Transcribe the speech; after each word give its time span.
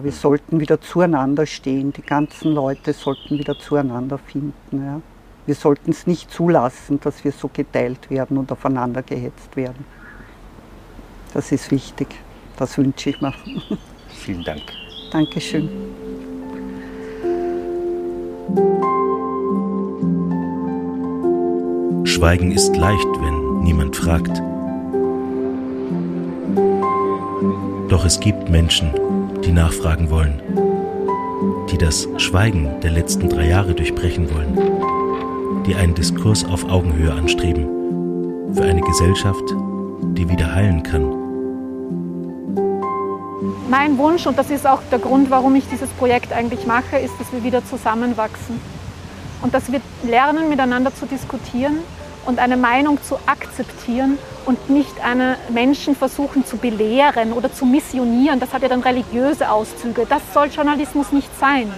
Wir 0.00 0.12
sollten 0.12 0.60
wieder 0.60 0.80
zueinander 0.80 1.44
stehen. 1.44 1.92
Die 1.92 2.02
ganzen 2.02 2.52
Leute 2.52 2.92
sollten 2.92 3.36
wieder 3.36 3.58
zueinander 3.58 4.16
finden. 4.16 4.52
Ja. 4.72 5.00
Wir 5.44 5.56
sollten 5.56 5.90
es 5.90 6.06
nicht 6.06 6.30
zulassen, 6.30 7.00
dass 7.00 7.24
wir 7.24 7.32
so 7.32 7.50
geteilt 7.52 8.08
werden 8.08 8.38
und 8.38 8.52
aufeinander 8.52 9.02
gehetzt 9.02 9.56
werden. 9.56 9.84
Das 11.34 11.50
ist 11.50 11.72
wichtig. 11.72 12.06
Das 12.56 12.78
wünsche 12.78 13.10
ich 13.10 13.20
mir. 13.20 13.34
Vielen 14.10 14.44
Dank. 14.44 14.62
Dankeschön. 15.10 15.68
Schweigen 22.04 22.52
ist 22.52 22.76
leicht, 22.76 23.08
wenn 23.20 23.64
niemand 23.64 23.96
fragt. 23.96 24.40
Doch 27.88 28.04
es 28.04 28.20
gibt 28.20 28.48
Menschen, 28.48 28.92
die 29.48 29.54
nachfragen 29.54 30.10
wollen, 30.10 30.42
die 31.70 31.78
das 31.78 32.06
Schweigen 32.18 32.68
der 32.82 32.90
letzten 32.90 33.30
drei 33.30 33.48
Jahre 33.48 33.72
durchbrechen 33.72 34.28
wollen, 34.30 35.64
die 35.64 35.74
einen 35.74 35.94
Diskurs 35.94 36.44
auf 36.44 36.68
Augenhöhe 36.68 37.10
anstreben, 37.10 37.66
für 38.54 38.64
eine 38.64 38.82
Gesellschaft, 38.82 39.42
die 40.12 40.28
wieder 40.28 40.54
heilen 40.54 40.82
kann. 40.82 41.14
Mein 43.70 43.96
Wunsch, 43.96 44.26
und 44.26 44.38
das 44.38 44.50
ist 44.50 44.66
auch 44.66 44.82
der 44.90 44.98
Grund, 44.98 45.30
warum 45.30 45.54
ich 45.54 45.66
dieses 45.70 45.88
Projekt 45.90 46.30
eigentlich 46.30 46.66
mache, 46.66 46.98
ist, 46.98 47.14
dass 47.18 47.32
wir 47.32 47.42
wieder 47.42 47.64
zusammenwachsen 47.64 48.60
und 49.40 49.54
dass 49.54 49.72
wir 49.72 49.80
lernen, 50.02 50.50
miteinander 50.50 50.94
zu 50.94 51.06
diskutieren 51.06 51.78
und 52.28 52.40
eine 52.40 52.58
Meinung 52.58 53.02
zu 53.02 53.18
akzeptieren 53.24 54.18
und 54.44 54.68
nicht 54.68 55.02
eine 55.02 55.38
Menschen 55.48 55.96
versuchen 55.96 56.44
zu 56.44 56.58
belehren 56.58 57.32
oder 57.32 57.50
zu 57.50 57.64
missionieren. 57.64 58.38
Das 58.38 58.52
hat 58.52 58.60
ja 58.60 58.68
dann 58.68 58.82
religiöse 58.82 59.50
Auszüge. 59.50 60.04
Das 60.06 60.20
soll 60.34 60.48
Journalismus 60.48 61.10
nicht 61.10 61.30
sein. 61.40 61.72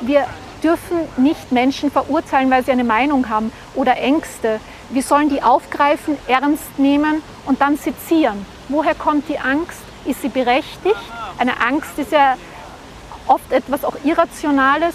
Wir 0.00 0.26
dürfen 0.64 0.98
nicht 1.18 1.52
Menschen 1.52 1.92
verurteilen, 1.92 2.50
weil 2.50 2.64
sie 2.64 2.72
eine 2.72 2.82
Meinung 2.82 3.28
haben 3.28 3.52
oder 3.76 3.96
Ängste. 3.96 4.58
Wir 4.90 5.04
sollen 5.04 5.28
die 5.28 5.40
aufgreifen, 5.40 6.18
ernst 6.26 6.76
nehmen 6.80 7.22
und 7.46 7.60
dann 7.60 7.76
sezieren. 7.76 8.44
Woher 8.68 8.96
kommt 8.96 9.28
die 9.28 9.38
Angst? 9.38 9.78
Ist 10.04 10.22
sie 10.22 10.30
berechtigt? 10.30 10.96
Eine 11.38 11.60
Angst 11.64 11.96
ist 11.96 12.10
ja 12.10 12.36
oft 13.28 13.52
etwas 13.52 13.84
auch 13.84 13.94
Irrationales, 14.02 14.94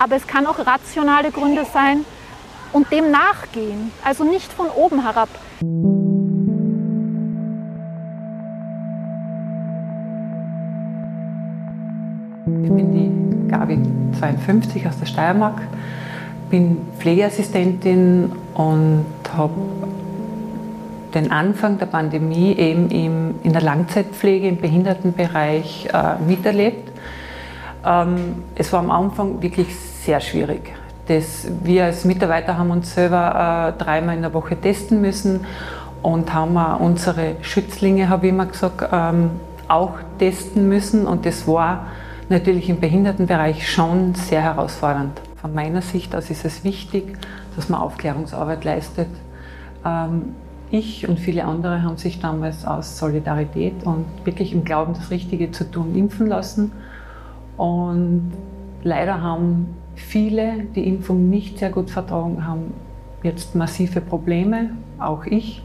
aber 0.00 0.16
es 0.16 0.26
kann 0.26 0.46
auch 0.46 0.58
rationale 0.58 1.30
Gründe 1.30 1.64
sein 1.72 2.04
und 2.72 2.90
dem 2.90 3.10
nachgehen, 3.10 3.92
also 4.04 4.24
nicht 4.24 4.52
von 4.52 4.68
oben 4.68 5.02
herab. 5.02 5.28
Ich 12.62 12.70
bin 12.72 12.92
die 12.92 13.48
Gabi 13.48 13.78
52 14.18 14.86
aus 14.86 14.98
der 14.98 15.06
Steiermark, 15.06 15.60
bin 16.50 16.78
Pflegeassistentin 16.98 18.32
und 18.54 19.06
habe 19.36 19.54
den 21.14 21.32
Anfang 21.32 21.78
der 21.78 21.86
Pandemie 21.86 22.52
eben 22.56 22.90
im, 22.90 23.34
in 23.42 23.52
der 23.52 23.62
Langzeitpflege 23.62 24.48
im 24.48 24.58
Behindertenbereich 24.58 25.88
äh, 25.92 26.22
miterlebt. 26.22 26.90
Ähm, 27.84 28.44
es 28.54 28.72
war 28.72 28.80
am 28.80 28.90
Anfang 28.90 29.40
wirklich 29.40 29.74
sehr 29.74 30.20
schwierig. 30.20 30.72
Das, 31.08 31.46
wir 31.62 31.84
als 31.84 32.04
Mitarbeiter 32.04 32.58
haben 32.58 32.70
uns 32.70 32.94
selber 32.94 33.74
äh, 33.76 33.82
dreimal 33.82 34.16
in 34.16 34.22
der 34.22 34.34
Woche 34.34 34.60
testen 34.60 35.00
müssen 35.00 35.46
und 36.02 36.32
haben 36.34 36.56
auch 36.56 36.80
unsere 36.80 37.36
Schützlinge, 37.42 38.08
habe 38.08 38.26
ich 38.26 38.32
immer 38.32 38.46
gesagt, 38.46 38.88
ähm, 38.92 39.30
auch 39.68 39.94
testen 40.18 40.68
müssen. 40.68 41.06
Und 41.06 41.26
das 41.26 41.46
war 41.46 41.86
natürlich 42.28 42.68
im 42.68 42.80
Behindertenbereich 42.80 43.70
schon 43.70 44.14
sehr 44.14 44.42
herausfordernd. 44.42 45.20
Von 45.40 45.54
meiner 45.54 45.82
Sicht 45.82 46.14
aus 46.14 46.30
ist 46.30 46.44
es 46.44 46.64
wichtig, 46.64 47.16
dass 47.54 47.68
man 47.68 47.80
Aufklärungsarbeit 47.80 48.64
leistet. 48.64 49.08
Ähm, 49.84 50.34
ich 50.70 51.08
und 51.08 51.20
viele 51.20 51.44
andere 51.44 51.82
haben 51.82 51.96
sich 51.96 52.20
damals 52.20 52.66
aus 52.66 52.98
Solidarität 52.98 53.84
und 53.84 54.04
wirklich 54.24 54.52
im 54.52 54.64
Glauben, 54.64 54.94
das 54.94 55.10
Richtige 55.10 55.52
zu 55.52 55.70
tun, 55.70 55.94
impfen 55.94 56.26
lassen. 56.26 56.72
Und 57.56 58.32
leider 58.82 59.20
haben 59.22 59.76
viele, 59.96 60.64
die 60.74 60.86
Impfung 60.86 61.28
nicht 61.28 61.58
sehr 61.58 61.70
gut 61.70 61.90
vertragen 61.90 62.46
haben, 62.46 62.74
jetzt 63.22 63.54
massive 63.54 64.00
Probleme, 64.00 64.70
auch 64.98 65.24
ich. 65.26 65.62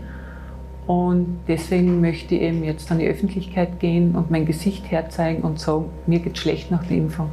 Und 0.88 1.40
deswegen 1.48 2.02
möchte 2.02 2.36
ich 2.36 2.42
eben 2.42 2.64
jetzt 2.64 2.92
an 2.92 3.00
die 3.00 3.08
Öffentlichkeit 3.08 3.80
gehen 3.80 4.16
und 4.16 4.32
mein 4.32 4.46
Gesicht 4.46 4.90
herzeigen 4.90 5.44
und 5.44 5.60
sagen, 5.60 5.86
mir 6.08 6.20
geht 6.20 6.38
schlecht 6.38 6.72
nach 6.72 6.84
der 6.84 6.98
Impfung. 6.98 7.30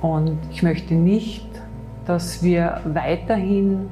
Und 0.00 0.38
ich 0.50 0.62
möchte 0.62 0.94
nicht, 0.94 1.46
dass 2.06 2.42
wir 2.42 2.80
weiterhin 2.84 3.88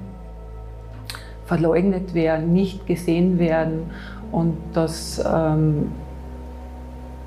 verleugnet 1.44 2.14
werden, 2.14 2.52
nicht 2.52 2.86
gesehen 2.86 3.38
werden 3.38 3.91
und 4.32 4.56
dass 4.72 5.22
ähm, 5.24 5.92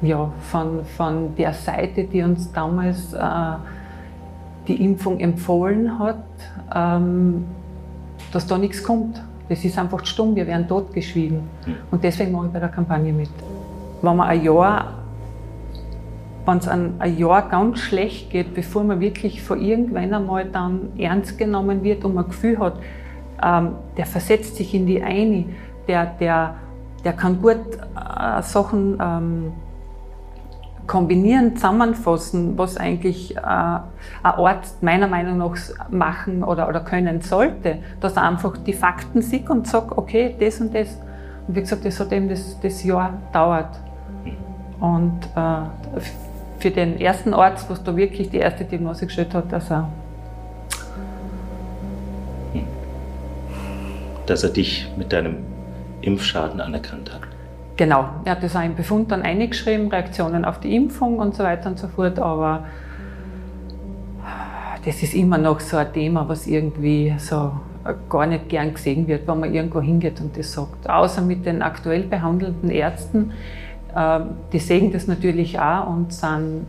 ja, 0.02 0.32
von, 0.50 0.86
von 0.86 1.36
der 1.36 1.54
Seite, 1.54 2.04
die 2.06 2.24
uns 2.24 2.52
damals 2.52 3.14
äh, 3.14 3.20
die 4.68 4.84
Impfung 4.84 5.20
empfohlen 5.20 6.00
hat, 6.00 6.24
ähm, 6.74 7.46
dass 8.32 8.48
da 8.48 8.58
nichts 8.58 8.84
kommt. 8.84 9.22
Das 9.50 9.64
ist 9.66 9.78
einfach 9.78 10.06
stumm, 10.06 10.36
wir 10.36 10.48
werden 10.48 10.68
totgeschwiegen. 10.68 11.42
Und 11.92 12.04
deswegen 12.04 12.32
mache 12.32 12.48
ich 12.48 12.54
bei 12.54 12.60
der 12.60 12.70
Kampagne 12.70 13.12
mit. 13.12 13.30
Wenn 14.02 14.16
man 14.16 14.28
ein 14.28 14.44
Jahr, 14.44 14.94
wenn 16.46 16.58
es 16.58 16.68
ein, 16.68 16.96
ein 17.00 17.18
Jahr 17.18 17.50
ganz 17.50 17.80
schlecht 17.80 18.30
geht, 18.30 18.54
bevor 18.54 18.84
man 18.84 19.00
wirklich 19.00 19.44
vor 19.44 19.58
irgendwann 19.58 20.14
einmal 20.14 20.46
dann 20.46 20.94
ernst 20.98 21.38
genommen 21.38 21.84
wird 21.84 22.06
und 22.06 22.16
man 22.16 22.26
ein 22.26 22.30
Gefühl 22.30 22.58
hat, 22.60 22.80
ähm, 23.44 23.76
der 23.98 24.06
versetzt 24.06 24.56
sich 24.56 24.74
in 24.74 24.86
die 24.86 25.04
eine, 25.04 25.46
der, 25.88 26.06
der, 26.06 26.56
der 27.04 27.14
kann 27.14 27.42
gut 27.42 27.58
äh, 27.78 28.42
Sachen 28.42 28.98
ähm, 29.02 29.52
kombinieren, 30.88 31.56
zusammenfassen, 31.56 32.58
was 32.58 32.78
eigentlich 32.78 33.36
äh, 33.38 33.40
ein 33.40 33.82
Arzt 34.22 34.84
meiner 34.84 35.08
Meinung 35.08 35.38
nach 35.38 35.56
machen 35.90 36.44
oder, 36.44 36.68
oder 36.68 36.82
können 36.82 37.22
sollte, 37.22 37.78
dass 38.00 38.18
er 38.18 38.24
einfach 38.24 38.58
die 38.58 38.74
Fakten 38.74 39.22
sieht 39.22 39.50
und 39.50 39.68
sagt, 39.68 39.98
okay, 39.98 40.36
das 40.40 40.60
und 40.60 40.74
das. 40.76 40.98
Und 41.48 41.56
wie 41.56 41.62
gesagt, 41.62 41.86
das 41.86 42.00
hat 42.00 42.12
eben 42.12 42.30
das, 42.30 42.60
das 42.60 42.84
Jahr 42.84 43.14
dauert. 43.32 43.80
Und 44.80 45.20
äh, 45.36 46.02
für 46.60 46.72
den 46.72 47.00
ersten 47.00 47.34
Arzt, 47.34 47.70
was 47.70 47.84
da 47.84 47.96
wirklich 47.96 48.30
die 48.30 48.38
erste 48.38 48.66
Diagnose 48.66 49.06
gestellt 49.06 49.34
hat, 49.34 49.52
dass 49.52 49.70
er 49.70 49.90
dass 54.26 54.44
er 54.44 54.50
dich 54.50 54.88
mit 54.96 55.12
deinem 55.12 55.38
Impfschaden 56.02 56.62
anerkannt 56.62 57.14
hat. 57.14 57.22
Genau, 57.76 58.06
er 58.24 58.34
hat 58.34 58.44
das 58.44 58.56
auch 58.56 58.64
im 58.64 58.76
Befund 58.76 59.12
dann 59.12 59.24
eingeschrieben, 59.24 59.88
Reaktionen 59.90 60.46
auf 60.46 60.60
die 60.60 60.76
Impfung 60.76 61.18
und 61.18 61.36
so 61.36 61.44
weiter 61.44 61.70
und 61.70 61.80
so 61.80 61.88
fort, 61.88 62.20
aber 62.20 62.66
das 64.86 65.02
ist 65.02 65.14
immer 65.14 65.38
noch 65.38 65.60
so 65.60 65.78
ein 65.78 65.92
Thema, 65.92 66.28
was 66.28 66.46
irgendwie 66.46 67.14
so 67.18 67.52
gar 68.10 68.28
nicht 68.28 68.50
gern 68.50 68.74
gesehen 68.74 69.08
wird, 69.08 69.28
wenn 69.28 69.40
man 69.40 69.54
irgendwo 69.54 69.82
hingeht 69.82 70.22
und 70.22 70.38
das 70.38 70.54
sagt. 70.54 70.90
Außer 70.90 71.22
mit 71.22 71.46
den 71.46 71.62
aktuell 71.62 72.04
behandelnden 72.04 72.70
Ärzten, 72.70 73.34
ähm, 73.96 74.30
die 74.52 74.60
sehen 74.60 74.92
das 74.92 75.08
natürlich 75.08 75.60
auch 75.60 75.88
und 75.88 76.14
sind 76.14 76.68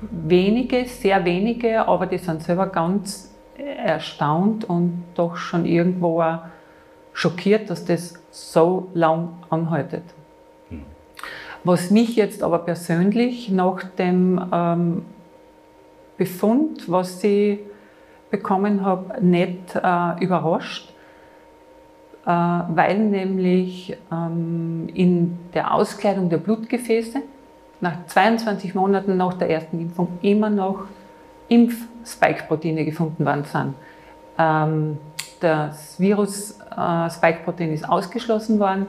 wenige, 0.00 0.84
sehr 0.84 1.24
wenige, 1.24 1.86
aber 1.86 2.06
die 2.06 2.18
sind 2.18 2.42
selber 2.42 2.66
ganz 2.66 3.34
erstaunt 3.56 4.64
und 4.64 5.04
doch 5.14 5.36
schon 5.36 5.64
irgendwo 5.64 6.20
auch 6.20 6.40
schockiert, 7.12 7.70
dass 7.70 7.84
das 7.84 8.14
so 8.34 8.88
lang 8.94 9.28
anhaltet. 9.48 10.02
Hm. 10.68 10.82
Was 11.62 11.90
mich 11.90 12.16
jetzt 12.16 12.42
aber 12.42 12.58
persönlich 12.58 13.48
nach 13.50 13.84
dem 13.84 14.44
ähm, 14.52 15.04
Befund, 16.16 16.90
was 16.90 17.22
ich 17.22 17.60
bekommen 18.30 18.84
habe, 18.84 19.24
nicht 19.24 19.76
äh, 19.76 20.24
überrascht, 20.24 20.92
äh, 22.26 22.28
weil 22.28 22.98
nämlich 22.98 23.96
ähm, 24.10 24.88
in 24.92 25.38
der 25.54 25.72
Auskleidung 25.72 26.28
der 26.28 26.38
Blutgefäße 26.38 27.22
nach 27.80 28.06
22 28.06 28.74
Monaten 28.74 29.16
nach 29.16 29.34
der 29.34 29.50
ersten 29.50 29.78
Impfung 29.78 30.18
immer 30.22 30.50
noch 30.50 30.86
Impf-Spike-Proteine 31.48 32.84
gefunden 32.84 33.24
worden 33.24 33.44
sind. 33.44 33.74
Ähm, 34.38 34.98
das 35.40 36.00
Virus-Spike-Protein 36.00 36.63
äh, 36.76 37.74
ist 37.74 37.88
ausgeschlossen 37.88 38.58
worden 38.58 38.86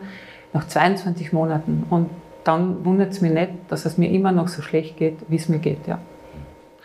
nach 0.53 0.67
22 0.67 1.33
Monaten. 1.33 1.85
Und 1.89 2.09
dann 2.43 2.85
wundert 2.85 3.11
es 3.11 3.21
mich 3.21 3.31
nicht, 3.31 3.51
dass 3.69 3.85
es 3.85 3.97
mir 3.97 4.09
immer 4.09 4.31
noch 4.31 4.47
so 4.47 4.61
schlecht 4.61 4.97
geht, 4.97 5.17
wie 5.27 5.35
es 5.35 5.49
mir 5.49 5.59
geht. 5.59 5.87
Ja. 5.87 5.99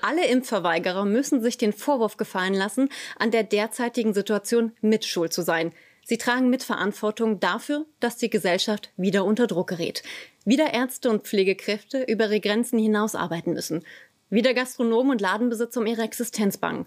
Alle 0.03 0.27
Impfverweigerer 0.27 1.05
müssen 1.05 1.43
sich 1.43 1.59
den 1.59 1.73
Vorwurf 1.73 2.17
gefallen 2.17 2.55
lassen, 2.55 2.89
an 3.19 3.31
der 3.31 3.43
derzeitigen 3.43 4.15
Situation 4.15 4.73
mitschuld 4.81 5.33
zu 5.33 5.43
sein. 5.43 5.73
Sie 6.05 6.19
tragen 6.19 6.49
Mitverantwortung 6.49 7.39
dafür, 7.39 7.85
dass 8.01 8.17
die 8.17 8.31
Gesellschaft 8.31 8.91
wieder 8.97 9.25
unter 9.25 9.47
Druck 9.47 9.69
gerät. 9.69 10.03
Wieder 10.45 10.73
Ärzte 10.73 11.11
und 11.11 11.27
Pflegekräfte 11.27 12.03
über 12.03 12.25
ihre 12.25 12.41
Grenzen 12.41 12.79
hinaus 12.79 13.15
arbeiten 13.15 13.53
müssen. 13.53 13.85
Wieder 14.31 14.55
Gastronomen 14.55 15.13
und 15.13 15.21
Ladenbesitzer 15.21 15.81
um 15.81 15.87
ihre 15.87 16.03
Existenz 16.03 16.57
bangen. 16.57 16.87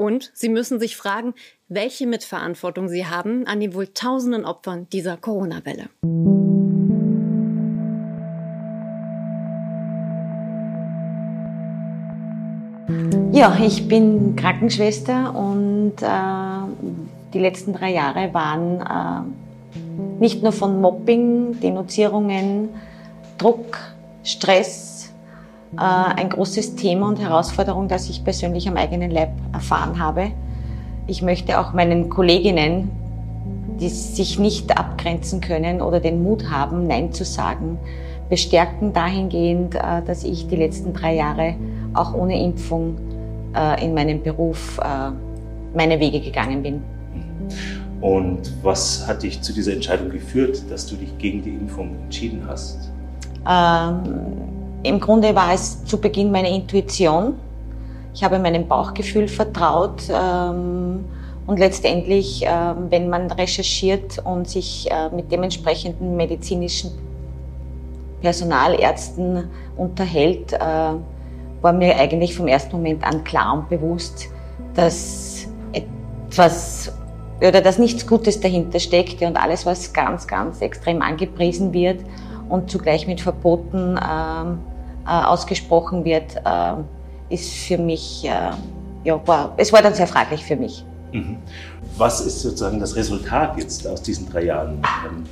Und 0.00 0.30
sie 0.32 0.48
müssen 0.48 0.80
sich 0.80 0.96
fragen, 0.96 1.34
welche 1.68 2.06
Mitverantwortung 2.06 2.88
sie 2.88 3.04
haben 3.04 3.46
an 3.46 3.60
den 3.60 3.74
wohl 3.74 3.88
tausenden 3.88 4.46
Opfern 4.46 4.86
dieser 4.90 5.18
Corona-Welle. 5.18 5.90
Ja, 13.30 13.58
ich 13.62 13.88
bin 13.88 14.36
Krankenschwester 14.36 15.36
und 15.36 15.96
äh, 16.00 16.88
die 17.34 17.38
letzten 17.38 17.74
drei 17.74 17.92
Jahre 17.92 18.32
waren 18.32 18.80
äh, 18.80 20.18
nicht 20.18 20.42
nur 20.42 20.52
von 20.52 20.80
Mobbing, 20.80 21.60
Denunzierungen, 21.60 22.70
Druck, 23.36 23.76
Stress 24.24 24.89
ein 25.76 26.28
großes 26.28 26.74
Thema 26.74 27.08
und 27.08 27.20
Herausforderung, 27.20 27.86
das 27.86 28.10
ich 28.10 28.24
persönlich 28.24 28.68
am 28.68 28.76
eigenen 28.76 29.10
Leib 29.10 29.30
erfahren 29.52 30.00
habe. 30.00 30.32
Ich 31.06 31.22
möchte 31.22 31.60
auch 31.60 31.72
meinen 31.72 32.08
Kolleginnen, 32.08 32.90
die 33.80 33.88
sich 33.88 34.38
nicht 34.38 34.76
abgrenzen 34.76 35.40
können 35.40 35.80
oder 35.80 36.00
den 36.00 36.22
Mut 36.22 36.50
haben, 36.50 36.86
Nein 36.86 37.12
zu 37.12 37.24
sagen, 37.24 37.78
bestärken 38.28 38.92
dahingehend, 38.92 39.74
äh, 39.74 40.02
dass 40.06 40.24
ich 40.24 40.46
die 40.46 40.56
letzten 40.56 40.92
drei 40.92 41.14
Jahre 41.14 41.54
auch 41.94 42.14
ohne 42.14 42.42
Impfung 42.42 42.96
äh, 43.54 43.84
in 43.84 43.94
meinem 43.94 44.22
Beruf 44.22 44.78
äh, 44.78 45.10
meine 45.76 45.98
Wege 45.98 46.20
gegangen 46.20 46.62
bin. 46.62 46.82
Und 48.00 48.52
was 48.62 49.06
hat 49.06 49.22
dich 49.22 49.42
zu 49.42 49.52
dieser 49.52 49.72
Entscheidung 49.72 50.10
geführt, 50.10 50.62
dass 50.70 50.86
du 50.86 50.96
dich 50.96 51.16
gegen 51.18 51.42
die 51.42 51.50
Impfung 51.50 51.96
entschieden 52.04 52.42
hast? 52.46 52.90
Ähm, 53.48 54.59
Im 54.82 54.98
Grunde 54.98 55.34
war 55.34 55.52
es 55.52 55.84
zu 55.84 56.00
Beginn 56.00 56.30
meine 56.30 56.54
Intuition. 56.54 57.34
Ich 58.14 58.24
habe 58.24 58.38
meinem 58.38 58.66
Bauchgefühl 58.66 59.28
vertraut. 59.28 60.02
Ähm, 60.08 61.04
und 61.46 61.58
letztendlich, 61.58 62.46
äh, 62.46 62.50
wenn 62.88 63.08
man 63.08 63.30
recherchiert 63.30 64.18
und 64.24 64.48
sich 64.48 64.90
äh, 64.90 65.10
mit 65.14 65.30
dementsprechenden 65.30 66.16
medizinischen 66.16 66.92
Personalärzten 68.22 69.48
unterhält, 69.76 70.52
äh, 70.52 70.58
war 70.58 71.72
mir 71.72 71.96
eigentlich 71.96 72.34
vom 72.34 72.46
ersten 72.46 72.76
Moment 72.76 73.04
an 73.04 73.24
klar 73.24 73.54
und 73.54 73.68
bewusst, 73.68 74.28
dass 74.74 75.48
etwas 75.72 76.92
oder 77.40 77.60
dass 77.60 77.78
nichts 77.78 78.06
Gutes 78.06 78.40
dahinter 78.40 78.78
steckt 78.78 79.20
und 79.22 79.36
alles, 79.36 79.66
was 79.66 79.92
ganz, 79.92 80.26
ganz 80.26 80.60
extrem 80.60 81.02
angepriesen 81.02 81.72
wird 81.72 82.00
und 82.50 82.70
zugleich 82.70 83.06
mit 83.06 83.20
Verboten 83.20 83.98
ähm, 83.98 84.58
äh, 85.06 85.24
ausgesprochen 85.24 86.04
wird, 86.04 86.36
äh, 86.44 87.32
ist 87.34 87.52
für 87.52 87.78
mich, 87.78 88.24
äh, 88.24 88.50
ja, 89.04 89.20
war, 89.26 89.54
es 89.56 89.72
war 89.72 89.80
dann 89.82 89.94
sehr 89.94 90.06
fraglich 90.06 90.44
für 90.44 90.56
mich. 90.56 90.84
Mhm. 91.12 91.38
Was 91.96 92.20
ist 92.20 92.42
sozusagen 92.42 92.78
das 92.78 92.94
Resultat 92.96 93.56
jetzt 93.56 93.86
aus 93.86 94.02
diesen 94.02 94.28
drei 94.30 94.44
Jahren? 94.44 94.82
Ähm, 95.06 95.24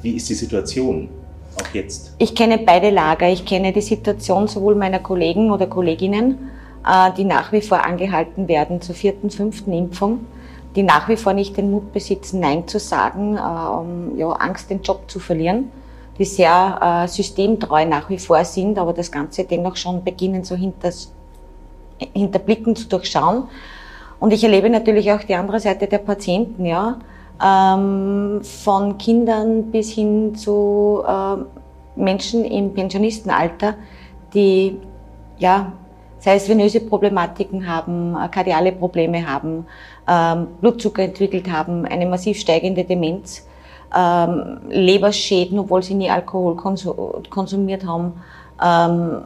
wie 0.00 0.12
ist 0.12 0.28
die 0.28 0.34
Situation 0.34 1.08
auch 1.60 1.74
jetzt? 1.74 2.14
Ich 2.18 2.34
kenne 2.34 2.58
beide 2.58 2.90
Lager. 2.90 3.28
Ich 3.28 3.44
kenne 3.44 3.72
die 3.72 3.82
Situation 3.82 4.48
sowohl 4.48 4.74
meiner 4.74 5.00
Kollegen 5.00 5.50
oder 5.50 5.66
Kolleginnen, 5.66 6.50
die 7.16 7.24
nach 7.24 7.52
wie 7.52 7.60
vor 7.60 7.84
angehalten 7.84 8.46
werden 8.46 8.80
zur 8.80 8.94
vierten, 8.94 9.30
fünften 9.30 9.72
Impfung, 9.72 10.20
die 10.76 10.84
nach 10.84 11.08
wie 11.08 11.16
vor 11.16 11.32
nicht 11.32 11.56
den 11.56 11.72
Mut 11.72 11.92
besitzen, 11.92 12.40
Nein 12.40 12.68
zu 12.68 12.78
sagen, 12.78 13.34
ja, 14.16 14.30
Angst, 14.30 14.70
den 14.70 14.82
Job 14.82 15.10
zu 15.10 15.18
verlieren, 15.18 15.70
die 16.18 16.24
sehr 16.24 17.04
äh, 17.04 17.08
systemtreu 17.08 17.84
nach 17.84 18.10
wie 18.10 18.18
vor 18.18 18.44
sind, 18.44 18.78
aber 18.78 18.92
das 18.92 19.10
Ganze 19.10 19.44
dennoch 19.44 19.76
schon 19.76 20.02
beginnen, 20.02 20.44
so 20.44 20.54
hinter, 20.56 20.90
hinter 22.12 22.38
Blicken 22.38 22.74
zu 22.74 22.88
durchschauen. 22.88 23.44
Und 24.20 24.32
ich 24.32 24.42
erlebe 24.42 24.68
natürlich 24.68 25.12
auch 25.12 25.22
die 25.22 25.34
andere 25.34 25.60
Seite 25.60 25.86
der 25.86 25.98
Patienten, 25.98 26.64
ja, 26.64 26.98
ähm, 27.44 28.40
von 28.42 28.98
Kindern 28.98 29.70
bis 29.70 29.92
hin 29.92 30.34
zu 30.34 31.02
äh, 31.06 31.36
Menschen 31.94 32.44
im 32.44 32.74
Pensionistenalter, 32.74 33.74
die 34.34 34.76
ja 35.38 35.72
sei 36.18 36.34
es 36.34 36.48
venöse 36.48 36.80
Problematiken 36.80 37.66
haben, 37.66 38.16
äh, 38.16 38.28
kardiale 38.28 38.72
Probleme 38.72 39.26
haben, 39.26 39.66
ähm, 40.08 40.48
Blutzucker 40.60 41.02
entwickelt 41.02 41.50
haben, 41.50 41.84
eine 41.84 42.06
massiv 42.06 42.38
steigende 42.38 42.84
Demenz, 42.84 43.46
ähm, 43.94 44.60
Leberschäden, 44.68 45.58
obwohl 45.58 45.82
sie 45.82 45.94
nie 45.94 46.10
Alkohol 46.10 46.56
konsumiert 47.30 47.86
haben, 47.86 48.22
ähm, 48.62 49.22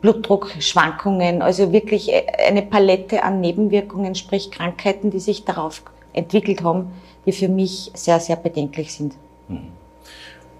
Blutdruckschwankungen, 0.00 1.42
also 1.42 1.72
wirklich 1.72 2.12
äh, 2.12 2.24
eine 2.46 2.62
Palette 2.62 3.22
an 3.22 3.40
Nebenwirkungen, 3.40 4.14
sprich 4.14 4.50
Krankheiten, 4.50 5.10
die 5.10 5.20
sich 5.20 5.44
darauf 5.44 5.82
entwickelt 6.12 6.62
haben, 6.62 6.92
die 7.26 7.32
für 7.32 7.48
mich 7.48 7.90
sehr, 7.94 8.20
sehr 8.20 8.36
bedenklich 8.36 8.92
sind. 8.92 9.14
Mhm. 9.48 9.72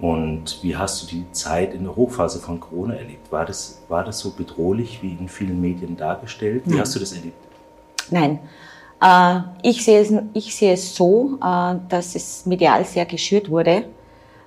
Und 0.01 0.63
wie 0.63 0.77
hast 0.77 1.03
du 1.03 1.07
die 1.07 1.31
Zeit 1.33 1.75
in 1.75 1.85
der 1.85 1.97
Hochphase 1.97 2.39
von 2.39 2.61
Corona 2.61 2.95
erlebt? 2.95 3.33
War 3.33 3.45
das, 3.45 3.83
war 3.89 4.05
das 4.05 4.21
so 4.21 4.31
bedrohlich 4.31 5.03
wie 5.03 5.13
in 5.13 5.29
vielen 5.29 5.61
Medien 5.61 5.97
dargestellt? 5.97 6.63
Wie 6.67 6.71
Nein. 6.71 6.81
hast 6.81 6.95
du 6.95 7.01
das 7.01 7.13
erlebt? 7.13 7.37
Nein. 8.11 8.39
Äh, 9.01 9.41
ich, 9.63 9.85
sehe 9.85 10.01
es, 10.01 10.13
ich 10.33 10.55
sehe 10.55 10.75
es 10.75 10.95
so, 10.95 11.39
äh, 11.43 11.75
dass 11.89 12.15
es 12.15 12.47
medial 12.47 12.85
sehr 12.85 13.07
geschürt 13.07 13.51
wurde. 13.51 13.85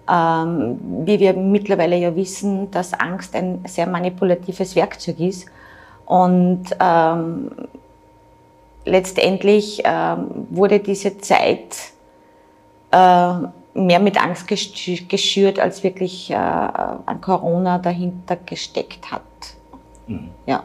Ähm, 0.09 0.79
wie 1.05 1.19
wir 1.19 1.33
mittlerweile 1.33 1.95
ja 1.97 2.15
wissen, 2.15 2.69
dass 2.71 2.93
Angst 2.93 3.35
ein 3.35 3.63
sehr 3.67 3.87
manipulatives 3.87 4.75
Werkzeug 4.75 5.19
ist. 5.19 5.45
Und 6.05 6.63
ähm, 6.79 7.51
letztendlich 8.85 9.81
ähm, 9.85 10.47
wurde 10.49 10.79
diese 10.79 11.17
Zeit 11.19 11.75
äh, 12.91 13.33
mehr 13.73 13.99
mit 13.99 14.21
Angst 14.21 14.47
geschürt, 14.47 15.59
als 15.59 15.83
wirklich 15.83 16.29
äh, 16.31 16.35
an 16.35 17.21
Corona 17.21 17.77
dahinter 17.77 18.37
gesteckt 18.45 19.11
hat. 19.11 19.21
Mhm. 20.07 20.29
Ja. 20.45 20.63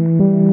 thank 0.00 0.44
you. 0.44 0.49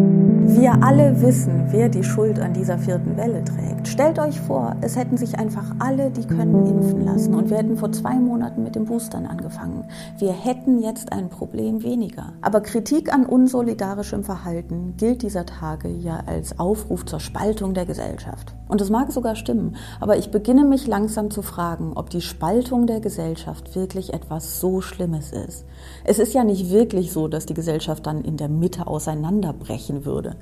Wir 0.67 0.83
alle 0.83 1.21
wissen, 1.21 1.67
wer 1.71 1.87
die 1.87 2.03
Schuld 2.03 2.41
an 2.41 2.51
dieser 2.51 2.77
vierten 2.77 3.15
Welle 3.15 3.41
trägt. 3.45 3.87
Stellt 3.87 4.19
euch 4.19 4.37
vor, 4.37 4.75
es 4.81 4.97
hätten 4.97 5.15
sich 5.15 5.39
einfach 5.39 5.63
alle, 5.79 6.11
die 6.11 6.27
können, 6.27 6.65
impfen 6.65 7.05
lassen 7.05 7.35
und 7.35 7.49
wir 7.49 7.55
hätten 7.55 7.77
vor 7.77 7.93
zwei 7.93 8.15
Monaten 8.15 8.63
mit 8.63 8.75
den 8.75 8.83
Boostern 8.83 9.25
angefangen. 9.25 9.85
Wir 10.17 10.33
hätten 10.33 10.79
jetzt 10.79 11.13
ein 11.13 11.29
Problem 11.29 11.83
weniger. 11.83 12.33
Aber 12.41 12.59
Kritik 12.59 13.13
an 13.13 13.25
unsolidarischem 13.25 14.25
Verhalten 14.25 14.95
gilt 14.97 15.21
dieser 15.21 15.45
Tage 15.45 15.87
ja 15.87 16.19
als 16.25 16.59
Aufruf 16.59 17.05
zur 17.05 17.21
Spaltung 17.21 17.73
der 17.73 17.85
Gesellschaft. 17.85 18.53
Und 18.67 18.81
es 18.81 18.89
mag 18.89 19.13
sogar 19.13 19.37
stimmen, 19.37 19.77
aber 20.01 20.17
ich 20.17 20.31
beginne 20.31 20.65
mich 20.65 20.85
langsam 20.85 21.31
zu 21.31 21.41
fragen, 21.41 21.93
ob 21.95 22.09
die 22.09 22.19
Spaltung 22.19 22.85
der 22.87 22.99
Gesellschaft 22.99 23.73
wirklich 23.77 24.13
etwas 24.13 24.59
so 24.59 24.81
Schlimmes 24.81 25.31
ist. 25.31 25.63
Es 26.03 26.19
ist 26.19 26.33
ja 26.33 26.43
nicht 26.43 26.69
wirklich 26.69 27.13
so, 27.13 27.29
dass 27.29 27.45
die 27.45 27.53
Gesellschaft 27.53 28.05
dann 28.05 28.25
in 28.25 28.35
der 28.35 28.49
Mitte 28.49 28.87
auseinanderbrechen 28.87 30.03
würde 30.03 30.35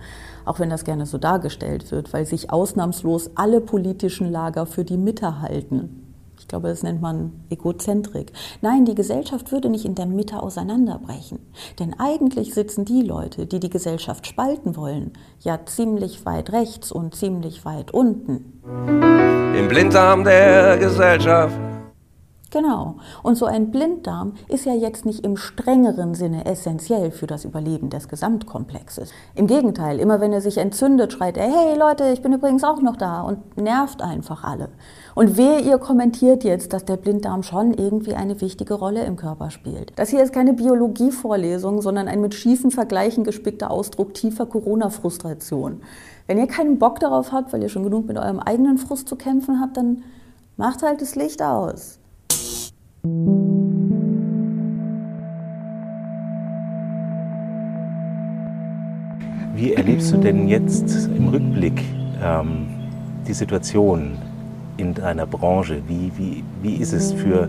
auch 0.45 0.59
wenn 0.59 0.69
das 0.69 0.83
gerne 0.83 1.05
so 1.05 1.17
dargestellt 1.17 1.91
wird, 1.91 2.13
weil 2.13 2.25
sich 2.25 2.51
ausnahmslos 2.51 3.31
alle 3.35 3.61
politischen 3.61 4.31
Lager 4.31 4.65
für 4.65 4.83
die 4.83 4.97
Mitte 4.97 5.41
halten. 5.41 6.01
Ich 6.45 6.47
glaube, 6.47 6.67
das 6.67 6.83
nennt 6.83 7.01
man 7.01 7.31
Egozentrik. 7.49 8.31
Nein, 8.61 8.85
die 8.85 8.93
Gesellschaft 8.93 9.51
würde 9.51 9.69
nicht 9.69 9.85
in 9.85 9.95
der 9.95 10.05
Mitte 10.05 10.43
auseinanderbrechen. 10.43 11.39
Denn 11.79 11.95
eigentlich 11.99 12.53
sitzen 12.53 12.85
die 12.85 13.01
Leute, 13.01 13.47
die 13.47 13.59
die 13.59 13.71
Gesellschaft 13.71 14.27
spalten 14.27 14.75
wollen, 14.75 15.13
ja 15.39 15.59
ziemlich 15.65 16.23
weit 16.25 16.51
rechts 16.51 16.91
und 16.91 17.15
ziemlich 17.15 17.65
weit 17.65 17.91
unten. 17.95 18.61
Im 19.57 19.67
Blinddarm 19.67 20.23
der 20.23 20.77
Gesellschaft 20.77 21.57
Genau. 22.55 22.95
Und 23.21 23.35
so 23.35 23.47
ein 23.47 23.69
Blinddarm 23.69 24.35
ist 24.47 24.63
ja 24.63 24.73
jetzt 24.73 25.05
nicht 25.05 25.25
im 25.25 25.35
strengeren 25.35 26.15
Sinne 26.15 26.45
essentiell 26.45 27.11
für 27.11 27.27
das 27.27 27.43
Überleben 27.43 27.89
des 27.89 28.07
Gesamtkomplexes. 28.07 29.11
Im 29.35 29.45
Gegenteil, 29.45 29.99
immer 29.99 30.21
wenn 30.21 30.31
er 30.31 30.39
sich 30.39 30.57
entzündet, 30.57 31.11
schreit 31.11 31.35
er, 31.35 31.51
hey 31.51 31.77
Leute, 31.77 32.07
ich 32.13 32.21
bin 32.21 32.31
übrigens 32.31 32.63
auch 32.63 32.81
noch 32.81 32.95
da 32.95 33.23
und 33.23 33.57
nervt 33.57 34.01
einfach 34.01 34.45
alle. 34.45 34.69
Und 35.15 35.35
wer 35.35 35.59
ihr 35.65 35.77
kommentiert 35.79 36.45
jetzt, 36.45 36.71
dass 36.71 36.85
der 36.85 36.95
Blinddarm 36.95 37.43
schon 37.43 37.73
irgendwie 37.73 38.13
eine 38.13 38.39
wichtige 38.39 38.75
Rolle 38.75 39.03
im 39.03 39.17
Körper 39.17 39.51
spielt. 39.51 39.91
Das 39.97 40.11
hier 40.11 40.23
ist 40.23 40.31
keine 40.31 40.53
Biologievorlesung, 40.53 41.81
sondern 41.81 42.07
ein 42.07 42.21
mit 42.21 42.35
schiefen 42.35 42.71
Vergleichen 42.71 43.25
gespickter 43.25 43.69
Ausdruck 43.69 44.13
tiefer 44.13 44.45
Corona-Frustration. 44.45 45.81
Wenn 46.25 46.37
ihr 46.37 46.47
keinen 46.47 46.79
Bock 46.79 47.01
darauf 47.01 47.33
habt, 47.33 47.51
weil 47.51 47.61
ihr 47.61 47.69
schon 47.69 47.83
genug 47.83 48.07
mit 48.07 48.17
eurem 48.17 48.39
eigenen 48.39 48.77
Frust 48.77 49.09
zu 49.09 49.17
kämpfen 49.17 49.59
habt, 49.59 49.75
dann 49.75 50.03
macht 50.55 50.83
halt 50.83 51.01
das 51.01 51.15
Licht 51.15 51.41
aus. 51.41 51.99
Wie 59.55 59.73
erlebst 59.73 60.11
du 60.11 60.17
denn 60.17 60.47
jetzt 60.47 61.07
im 61.15 61.27
Rückblick 61.27 61.81
ähm, 62.23 62.67
die 63.27 63.33
Situation 63.33 64.17
in 64.77 64.95
deiner 64.95 65.27
Branche? 65.27 65.83
Wie, 65.87 66.11
wie, 66.17 66.43
wie 66.63 66.75
ist 66.77 66.93
es 66.93 67.13
für 67.13 67.47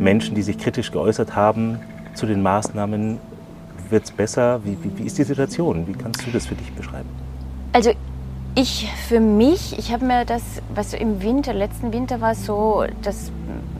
Menschen, 0.00 0.34
die 0.34 0.42
sich 0.42 0.56
kritisch 0.56 0.90
geäußert 0.90 1.36
haben 1.36 1.78
zu 2.14 2.24
den 2.24 2.42
Maßnahmen? 2.42 3.18
Wird 3.90 4.04
es 4.04 4.10
besser? 4.10 4.60
Wie, 4.64 4.78
wie, 4.82 4.98
wie 4.98 5.04
ist 5.04 5.18
die 5.18 5.24
Situation? 5.24 5.86
Wie 5.86 5.92
kannst 5.92 6.26
du 6.26 6.30
das 6.30 6.46
für 6.46 6.54
dich 6.54 6.72
beschreiben? 6.72 7.08
Also 7.72 7.92
ich 8.54 8.90
für 9.06 9.20
mich, 9.20 9.78
ich 9.78 9.92
habe 9.92 10.06
mir 10.06 10.24
das, 10.24 10.42
was 10.74 10.94
im 10.94 11.22
Winter, 11.22 11.52
letzten 11.52 11.92
Winter 11.92 12.22
war 12.22 12.34
so, 12.34 12.84
dass 13.02 13.30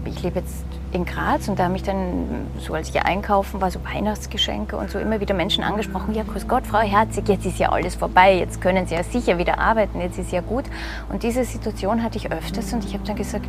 ich 0.05 0.23
lebe 0.23 0.41
jetzt 0.41 0.65
in 0.93 1.05
Graz 1.05 1.49
und 1.49 1.59
da 1.59 1.65
habe 1.65 1.77
ich 1.77 1.83
dann, 1.83 2.47
so 2.59 2.75
als 2.75 2.89
ich 2.89 3.03
einkaufen 3.03 3.61
war, 3.61 3.71
so 3.71 3.81
Weihnachtsgeschenke 3.85 4.77
und 4.77 4.91
so 4.91 4.99
immer 4.99 5.21
wieder 5.21 5.35
Menschen 5.35 5.65
angesprochen, 5.65 6.15
ja 6.15 6.23
grüß 6.23 6.49
Gott, 6.49 6.67
Frau 6.67 6.81
Herzig, 6.81 7.29
jetzt 7.29 7.47
ist 7.47 7.59
ja 7.59 7.71
alles 7.71 7.95
vorbei, 7.95 8.39
jetzt 8.39 8.61
können 8.61 8.87
Sie 8.87 8.95
ja 8.95 9.03
sicher 9.03 9.39
wieder 9.39 9.59
arbeiten, 9.59 10.01
jetzt 10.01 10.19
ist 10.19 10.33
ja 10.33 10.41
gut. 10.41 10.65
Und 11.09 11.23
diese 11.23 11.45
Situation 11.45 12.03
hatte 12.03 12.19
ich 12.19 12.31
öfters 12.31 12.73
und 12.73 12.85
ich 12.85 12.95
habe 12.95 13.05
dann 13.05 13.17
gesagt, 13.17 13.47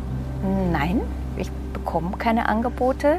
nein, 0.72 1.00
ich 1.36 1.50
bekomme 1.72 2.16
keine 2.18 2.48
Angebote. 2.48 3.18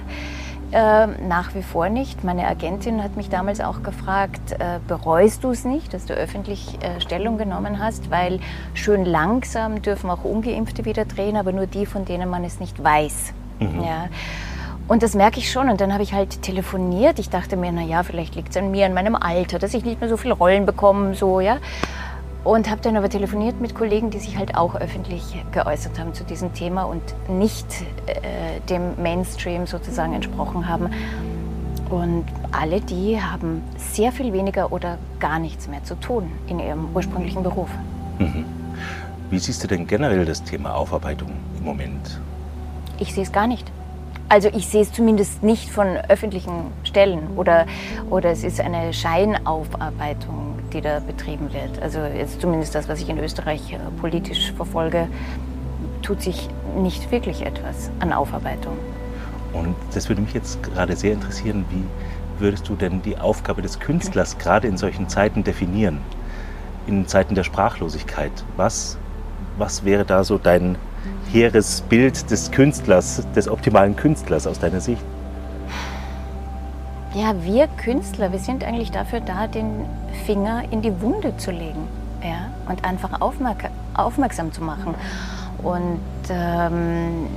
Äh, 0.72 1.08
nach 1.28 1.56
wie 1.56 1.64
vor 1.64 1.90
nicht. 1.90 2.24
Meine 2.24 2.46
Agentin 2.48 3.02
hat 3.02 3.18
mich 3.18 3.30
damals 3.30 3.60
auch 3.60 3.82
gefragt, 3.82 4.52
äh, 4.52 4.80
bereust 4.88 5.44
du 5.44 5.50
es 5.50 5.66
nicht, 5.66 5.96
dass 5.96 6.06
du 6.06 6.14
öffentlich 6.14 6.78
äh, 6.84 7.02
Stellung 7.02 7.40
genommen 7.40 7.80
hast, 7.80 8.12
weil 8.12 8.40
schön 8.76 9.04
langsam 9.04 9.82
dürfen 9.82 10.12
auch 10.12 10.24
ungeimpfte 10.24 10.86
wieder 10.86 11.06
drehen, 11.06 11.38
aber 11.38 11.54
nur 11.54 11.66
die, 11.66 11.88
von 11.88 12.06
denen 12.06 12.30
man 12.30 12.44
es 12.44 12.60
nicht 12.60 12.84
weiß. 12.84 13.34
Mhm. 13.60 13.84
Ja. 13.84 14.10
Und 14.88 15.04
das 15.04 15.14
merke 15.14 15.40
ich 15.40 15.52
schon. 15.52 15.70
Und 15.70 15.82
dann 15.82 15.94
habe 15.94 16.04
ich 16.04 16.14
halt 16.14 16.42
telefoniert. 16.42 17.20
Ich 17.20 17.30
dachte 17.30 17.56
mir, 17.56 17.72
naja, 17.72 18.04
vielleicht 18.04 18.36
liegt 18.36 18.50
es 18.50 18.58
an 18.58 18.72
mir, 18.72 18.86
an 18.88 18.94
meinem 18.94 19.16
Alter, 19.16 19.60
dass 19.60 19.74
ich 19.74 19.86
nicht 19.86 20.02
mehr 20.02 20.10
so 20.10 20.18
viele 20.18 20.34
Rollen 20.34 20.66
bekomme, 20.66 21.14
so, 21.14 21.40
ja. 21.40 21.58
Und 22.44 22.70
habe 22.70 22.82
dann 22.82 22.96
aber 22.96 23.10
telefoniert 23.10 23.62
mit 23.62 23.76
Kollegen, 23.76 24.10
die 24.10 24.18
sich 24.18 24.38
halt 24.38 24.56
auch 24.56 24.76
öffentlich 24.76 25.44
geäußert 25.52 26.00
haben 26.00 26.14
zu 26.14 26.24
diesem 26.24 26.54
Thema 26.54 26.84
und 26.84 27.04
nicht 27.28 27.68
äh, 28.08 28.62
dem 28.70 29.00
Mainstream 29.02 29.68
sozusagen 29.68 30.14
entsprochen 30.14 30.68
haben. 30.68 30.90
Und 31.90 32.26
alle 32.52 32.82
die 32.82 33.22
haben 33.22 33.62
sehr 33.78 34.12
viel 34.12 34.32
weniger 34.32 34.72
oder 34.72 34.98
gar 35.20 35.38
nichts 35.38 35.68
mehr 35.68 35.84
zu 35.84 35.96
tun 35.96 36.32
in 36.48 36.60
ihrem 36.60 36.88
ursprünglichen 36.96 37.44
Beruf. 37.44 37.70
Mhm. 38.20 38.46
Wie 39.30 39.40
siehst 39.40 39.64
du 39.64 39.68
denn 39.68 39.86
generell 39.86 40.26
das 40.26 40.44
Thema 40.44 40.74
Aufarbeitung 40.76 41.30
im 41.58 41.66
Moment? 41.66 42.20
Ich 43.00 43.14
sehe 43.14 43.24
es 43.24 43.32
gar 43.32 43.48
nicht. 43.48 43.66
Also 44.28 44.50
ich 44.50 44.68
sehe 44.68 44.82
es 44.82 44.92
zumindest 44.92 45.42
nicht 45.42 45.70
von 45.70 45.88
öffentlichen 46.08 46.72
Stellen 46.84 47.36
oder, 47.36 47.66
oder 48.12 48.30
es 48.30 48.44
ist 48.44 48.62
eine 48.62 48.94
Scheinaufarbeitung, 48.94 50.60
die 50.72 50.82
da 50.82 51.00
betrieben 51.00 51.52
wird. 51.52 51.82
Also 51.82 52.00
jetzt 52.00 52.40
zumindest 52.40 52.76
das, 52.76 52.88
was 52.88 53.02
ich 53.02 53.10
in 53.10 53.18
Österreich 53.18 53.74
äh, 53.74 53.78
politisch 54.00 54.52
verfolge, 54.52 55.08
tut 56.04 56.22
sich 56.22 56.48
nicht 56.78 57.10
wirklich 57.12 57.42
etwas 57.42 57.90
an 58.00 58.14
Aufarbeitung. 58.14 58.78
Und 59.54 59.76
das 59.96 60.10
würde 60.10 60.22
mich 60.22 60.34
jetzt 60.34 60.62
gerade 60.62 60.96
sehr 60.96 61.14
interessieren, 61.14 61.66
wie 61.70 61.84
würdest 62.40 62.70
du 62.70 62.76
denn 62.76 63.02
die 63.02 63.18
Aufgabe 63.18 63.64
des 63.64 63.80
Künstlers 63.80 64.38
gerade 64.38 64.68
in 64.68 64.78
solchen 64.78 65.10
Zeiten 65.10 65.44
definieren? 65.44 66.00
In 66.86 67.08
Zeiten 67.08 67.34
der 67.34 67.44
Sprachlosigkeit. 67.44 68.32
Was, 68.58 68.98
was 69.58 69.84
wäre 69.86 70.06
da 70.06 70.24
so 70.24 70.38
dein 70.38 70.78
hehres 71.32 71.82
Bild 71.82 72.30
des 72.32 72.52
Künstlers, 72.52 73.24
des 73.36 73.48
optimalen 73.48 73.96
Künstlers 73.96 74.48
aus 74.48 74.60
deiner 74.60 74.82
Sicht? 74.82 75.02
Ja, 77.14 77.34
wir 77.44 77.68
Künstler, 77.68 78.32
wir 78.32 78.40
sind 78.40 78.64
eigentlich 78.64 78.92
dafür 78.92 79.20
da, 79.20 79.48
den 79.48 79.86
Finger 80.26 80.64
in 80.72 80.82
die 80.82 81.02
Wunde 81.02 81.36
zu 81.38 81.52
legen 81.52 81.88
ja? 82.24 82.52
und 82.70 82.86
einfach 82.86 83.22
aufmerk 83.22 83.72
aufmerksam 83.96 84.54
zu 84.54 84.64
machen 84.64 84.94
und, 85.64 86.00
ähm, 86.30 87.28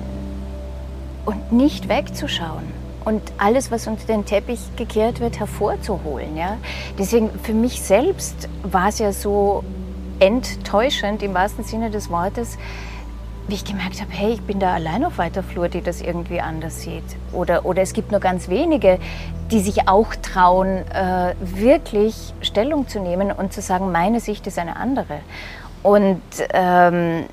und 1.25 1.53
nicht 1.53 1.89
wegzuschauen 1.89 2.65
und 3.05 3.23
alles, 3.39 3.71
was 3.71 3.87
unter 3.87 4.07
den 4.07 4.25
Teppich 4.25 4.61
gekehrt 4.77 5.21
wird, 5.21 5.39
hervorzuholen. 5.39 6.37
Ja? 6.37 6.59
Deswegen 6.99 7.31
für 7.43 7.55
mich 7.55 7.83
selbst 7.83 8.49
war 8.63 8.89
es 8.89 8.99
ja 8.99 9.13
so 9.13 9.65
enttäuschend 10.21 11.23
im 11.23 11.35
wahrsten 11.35 11.65
Sinne 11.65 11.91
des 11.91 12.11
Wortes, 12.11 12.59
wie 13.53 13.57
ich 13.57 13.65
gemerkt 13.67 14.01
habe, 14.01 14.11
hey, 14.13 14.33
ich 14.33 14.41
bin 14.41 14.61
da 14.61 14.73
allein 14.73 15.05
auf 15.05 15.19
weiter 15.19 15.43
Flur, 15.43 15.69
die 15.69 15.83
das 15.83 16.01
irgendwie 16.01 16.41
anders 16.41 16.81
sieht. 16.81 17.05
Oder, 17.35 17.67
oder 17.67 17.83
es 17.83 17.93
gibt 17.93 18.11
nur 18.11 18.19
ganz 18.19 18.49
wenige, 18.49 18.99
die 19.51 19.61
sich 19.61 19.89
auch 19.89 20.15
trauen, 20.15 20.79
äh, 20.91 21.35
wirklich 21.39 22.33
Stellung 22.41 22.89
zu 22.89 22.99
nehmen 22.99 23.31
und 23.31 23.53
zu 23.53 23.61
sagen, 23.61 23.93
meine 23.93 24.21
Sicht 24.21 24.47
ist 24.47 24.59
eine 24.59 24.77
andere. 24.77 25.19
Und 25.83 26.23
ähm, 26.55 27.27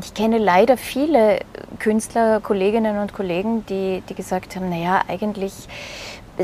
ich 0.00 0.14
kenne 0.14 0.38
leider 0.38 0.76
viele 0.76 1.40
Künstler, 1.80 2.38
Kolleginnen 2.38 2.96
und 3.00 3.12
Kollegen, 3.12 3.66
die, 3.66 4.04
die 4.08 4.14
gesagt 4.14 4.54
haben, 4.54 4.70
naja, 4.70 5.00
eigentlich 5.08 5.54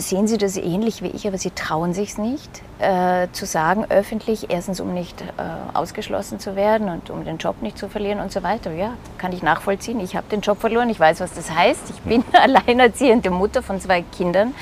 sehen 0.01 0.27
Sie 0.27 0.39
das 0.39 0.57
ähnlich 0.57 1.03
wie 1.03 1.09
ich, 1.09 1.27
aber 1.27 1.39
Sie 1.39 1.51
trauen 1.51 1.95
sich 1.95 2.11
es 2.11 2.19
nicht 2.19 2.63
äh, 2.81 3.29
zu 3.33 3.47
sagen 3.47 3.87
öffentlich, 3.89 4.51
erstens 4.51 4.81
um 4.81 4.93
nicht 4.93 5.21
äh, 5.21 5.25
ausgeschlossen 5.73 6.41
zu 6.41 6.57
werden 6.57 6.89
und 6.89 7.11
um 7.11 7.25
den 7.25 7.39
Job 7.39 7.63
nicht 7.63 7.79
zu 7.79 7.89
verlieren 7.89 8.21
und 8.21 8.33
so 8.33 8.43
weiter. 8.43 8.73
Ja, 8.73 8.95
kann 9.19 9.33
ich 9.33 9.43
nachvollziehen. 9.43 10.01
Ich 10.01 10.17
habe 10.17 10.27
den 10.29 10.41
Job 10.41 10.61
verloren, 10.61 10.91
ich 10.91 10.99
weiß, 10.99 11.21
was 11.21 11.33
das 11.33 11.51
heißt. 11.51 11.91
Ich 11.91 12.01
bin 12.01 12.25
alleinerziehende 12.33 13.31
Mutter 13.31 13.63
von 13.63 13.81
zwei 13.81 14.03
Kindern. 14.03 14.55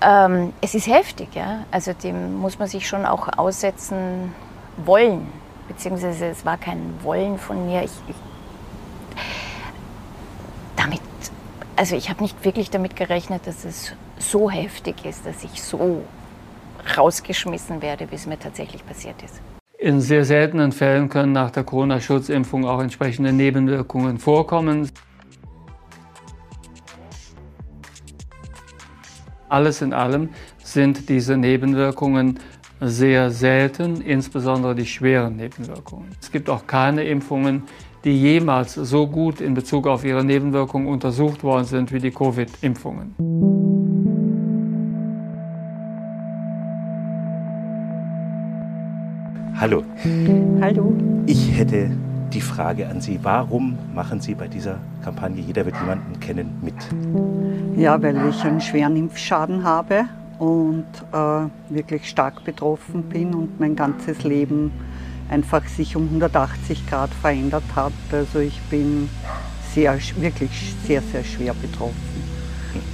Ähm, 0.00 0.52
es 0.60 0.74
ist 0.74 0.86
heftig, 0.86 1.28
ja. 1.34 1.64
Also 1.70 1.92
dem 1.92 2.36
muss 2.36 2.58
man 2.58 2.68
sich 2.68 2.86
schon 2.86 3.06
auch 3.06 3.28
aussetzen 3.38 4.34
wollen, 4.76 5.26
beziehungsweise 5.68 6.26
es 6.26 6.44
war 6.44 6.58
kein 6.58 6.98
Wollen 7.02 7.38
von 7.38 7.66
mir. 7.66 7.82
Ich, 7.82 7.92
ich 8.08 8.16
damit 10.76 11.00
also 11.76 11.96
ich 11.96 12.08
habe 12.08 12.22
nicht 12.22 12.44
wirklich 12.44 12.70
damit 12.70 12.96
gerechnet, 12.96 13.46
dass 13.46 13.64
es 13.64 13.92
so 14.18 14.50
heftig 14.50 15.04
ist, 15.04 15.26
dass 15.26 15.44
ich 15.44 15.62
so 15.62 16.02
rausgeschmissen 16.96 17.82
werde, 17.82 18.10
wie 18.10 18.14
es 18.14 18.26
mir 18.26 18.38
tatsächlich 18.38 18.84
passiert 18.86 19.22
ist. 19.22 19.40
In 19.78 20.00
sehr 20.00 20.24
seltenen 20.24 20.72
Fällen 20.72 21.08
können 21.08 21.32
nach 21.32 21.50
der 21.50 21.64
Corona-Schutzimpfung 21.64 22.64
auch 22.66 22.80
entsprechende 22.80 23.32
Nebenwirkungen 23.32 24.18
vorkommen. 24.18 24.90
Alles 29.48 29.82
in 29.82 29.92
allem 29.92 30.30
sind 30.62 31.08
diese 31.08 31.36
Nebenwirkungen 31.36 32.40
sehr 32.80 33.30
selten, 33.30 34.00
insbesondere 34.00 34.74
die 34.74 34.86
schweren 34.86 35.36
Nebenwirkungen. 35.36 36.08
Es 36.20 36.30
gibt 36.30 36.50
auch 36.50 36.66
keine 36.66 37.04
Impfungen, 37.04 37.62
die 38.04 38.20
jemals 38.20 38.74
so 38.74 39.06
gut 39.06 39.40
in 39.40 39.54
Bezug 39.54 39.86
auf 39.86 40.04
ihre 40.04 40.24
Nebenwirkungen 40.24 40.88
untersucht 40.88 41.42
worden 41.42 41.64
sind 41.64 41.92
wie 41.92 42.00
die 42.00 42.10
Covid-Impfungen. 42.10 43.73
Hallo. 49.56 49.84
Hallo. 50.60 50.92
Ich 51.26 51.56
hätte 51.56 51.88
die 52.32 52.40
Frage 52.40 52.88
an 52.88 53.00
Sie, 53.00 53.20
warum 53.22 53.78
machen 53.94 54.20
Sie 54.20 54.34
bei 54.34 54.48
dieser 54.48 54.78
Kampagne 55.04 55.40
Jeder 55.40 55.64
wird 55.64 55.76
jemanden 55.80 56.18
kennen 56.18 56.50
mit? 56.60 56.74
Ja, 57.80 58.02
weil 58.02 58.16
ich 58.28 58.42
einen 58.42 58.60
schweren 58.60 58.96
Impfschaden 58.96 59.62
habe 59.62 60.06
und 60.40 60.86
äh, 61.12 61.72
wirklich 61.72 62.08
stark 62.08 62.44
betroffen 62.44 63.04
bin 63.04 63.32
und 63.32 63.60
mein 63.60 63.76
ganzes 63.76 64.24
Leben 64.24 64.72
einfach 65.30 65.64
sich 65.68 65.94
um 65.94 66.08
180 66.08 66.88
Grad 66.88 67.10
verändert 67.10 67.62
hat. 67.76 67.92
Also 68.10 68.40
ich 68.40 68.60
bin 68.62 69.08
sehr, 69.72 69.96
wirklich 70.16 70.74
sehr, 70.84 71.00
sehr 71.00 71.22
schwer 71.22 71.54
betroffen. 71.54 71.94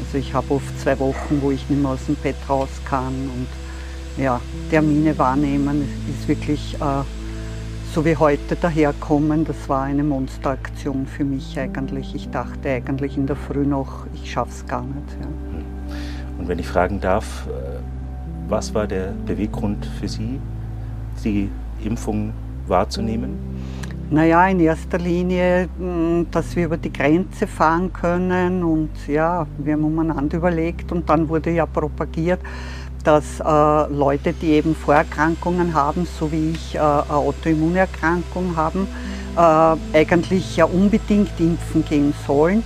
Also 0.04 0.18
ich 0.18 0.34
habe 0.34 0.52
oft 0.52 0.78
zwei 0.78 0.98
Wochen, 0.98 1.38
wo 1.40 1.50
ich 1.50 1.70
nicht 1.70 1.80
mehr 1.80 1.92
aus 1.92 2.04
dem 2.04 2.16
Bett 2.16 2.36
raus 2.48 2.68
kann 2.84 3.14
und 3.34 3.46
ja, 4.20 4.40
Termine 4.70 5.16
wahrnehmen 5.18 5.88
ist 6.08 6.28
wirklich 6.28 6.74
äh, 6.74 7.02
so 7.92 8.04
wie 8.04 8.16
heute 8.16 8.54
daherkommen. 8.54 9.44
Das 9.44 9.68
war 9.68 9.84
eine 9.84 10.04
Monsteraktion 10.04 11.06
für 11.06 11.24
mich 11.24 11.58
eigentlich. 11.58 12.14
Ich 12.14 12.30
dachte 12.30 12.68
eigentlich 12.70 13.16
in 13.16 13.26
der 13.26 13.36
Früh 13.36 13.66
noch, 13.66 14.06
ich 14.14 14.30
schaffe 14.30 14.50
es 14.50 14.66
gar 14.66 14.82
nicht. 14.82 15.16
Ja. 15.20 15.26
Und 16.38 16.48
wenn 16.48 16.58
ich 16.58 16.66
fragen 16.66 17.00
darf, 17.00 17.46
äh, 17.46 17.80
was 18.48 18.74
war 18.74 18.86
der 18.86 19.12
Beweggrund 19.26 19.86
für 19.98 20.08
Sie, 20.08 20.38
die 21.24 21.48
Impfung 21.82 22.32
wahrzunehmen? 22.66 23.38
Naja, 24.12 24.48
in 24.48 24.58
erster 24.58 24.98
Linie, 24.98 25.68
hm, 25.78 26.26
dass 26.32 26.56
wir 26.56 26.64
über 26.64 26.76
die 26.76 26.92
Grenze 26.92 27.46
fahren 27.46 27.92
können 27.92 28.64
und 28.64 28.90
ja, 29.06 29.46
wir 29.58 29.74
haben 29.74 29.84
umeinander 29.84 30.36
überlegt 30.36 30.90
und 30.90 31.08
dann 31.08 31.28
wurde 31.28 31.50
ja 31.50 31.64
propagiert, 31.64 32.40
dass 33.04 33.40
äh, 33.40 33.92
Leute, 33.92 34.32
die 34.32 34.52
eben 34.52 34.74
Vorerkrankungen 34.74 35.74
haben, 35.74 36.06
so 36.18 36.30
wie 36.32 36.50
ich 36.50 36.74
äh, 36.74 36.78
eine 36.78 37.04
Autoimmunerkrankung 37.10 38.56
haben, 38.56 38.86
äh, 39.36 39.98
eigentlich 39.98 40.56
ja 40.56 40.64
unbedingt 40.64 41.38
impfen 41.38 41.84
gehen 41.84 42.14
sollen. 42.26 42.62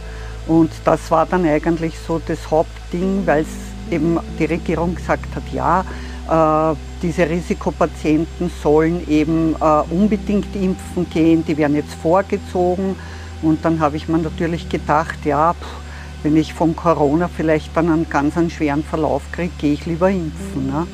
Und 0.47 0.71
das 0.85 1.11
war 1.11 1.27
dann 1.27 1.47
eigentlich 1.47 1.95
so 2.07 2.21
das 2.27 2.51
Hauptding, 2.51 3.23
weil 3.27 3.43
es 3.43 3.93
eben 3.93 4.19
die 4.39 4.45
Regierung 4.45 4.95
gesagt 4.95 5.35
hat, 5.35 5.43
ja, 5.53 5.85
äh, 6.29 6.77
diese 7.03 7.29
Risikopatienten 7.29 8.51
sollen 8.63 9.07
eben 9.09 9.55
äh, 9.61 9.95
unbedingt 9.95 10.55
impfen 10.57 11.09
gehen, 11.11 11.45
die 11.47 11.57
werden 11.57 11.77
jetzt 11.77 11.95
vorgezogen. 11.95 12.97
Und 13.43 13.65
dann 13.65 13.79
habe 13.79 13.97
ich 13.97 14.09
mir 14.09 14.19
natürlich 14.19 14.69
gedacht, 14.69 15.19
ja, 15.25 15.53
pff, 15.53 15.84
wenn 16.25 16.37
ich 16.37 16.55
von 16.55 16.75
Corona 16.75 17.29
vielleicht 17.29 17.77
dann 17.77 17.91
einen 17.91 18.09
ganz 18.09 18.37
einen 18.37 18.51
schweren 18.51 18.83
Verlauf 18.83 19.23
kriege, 19.31 19.53
gehe 19.59 19.75
ich 19.75 19.87
lieber 19.87 20.11
impfen. 20.11 20.67
Ne? 20.67 20.87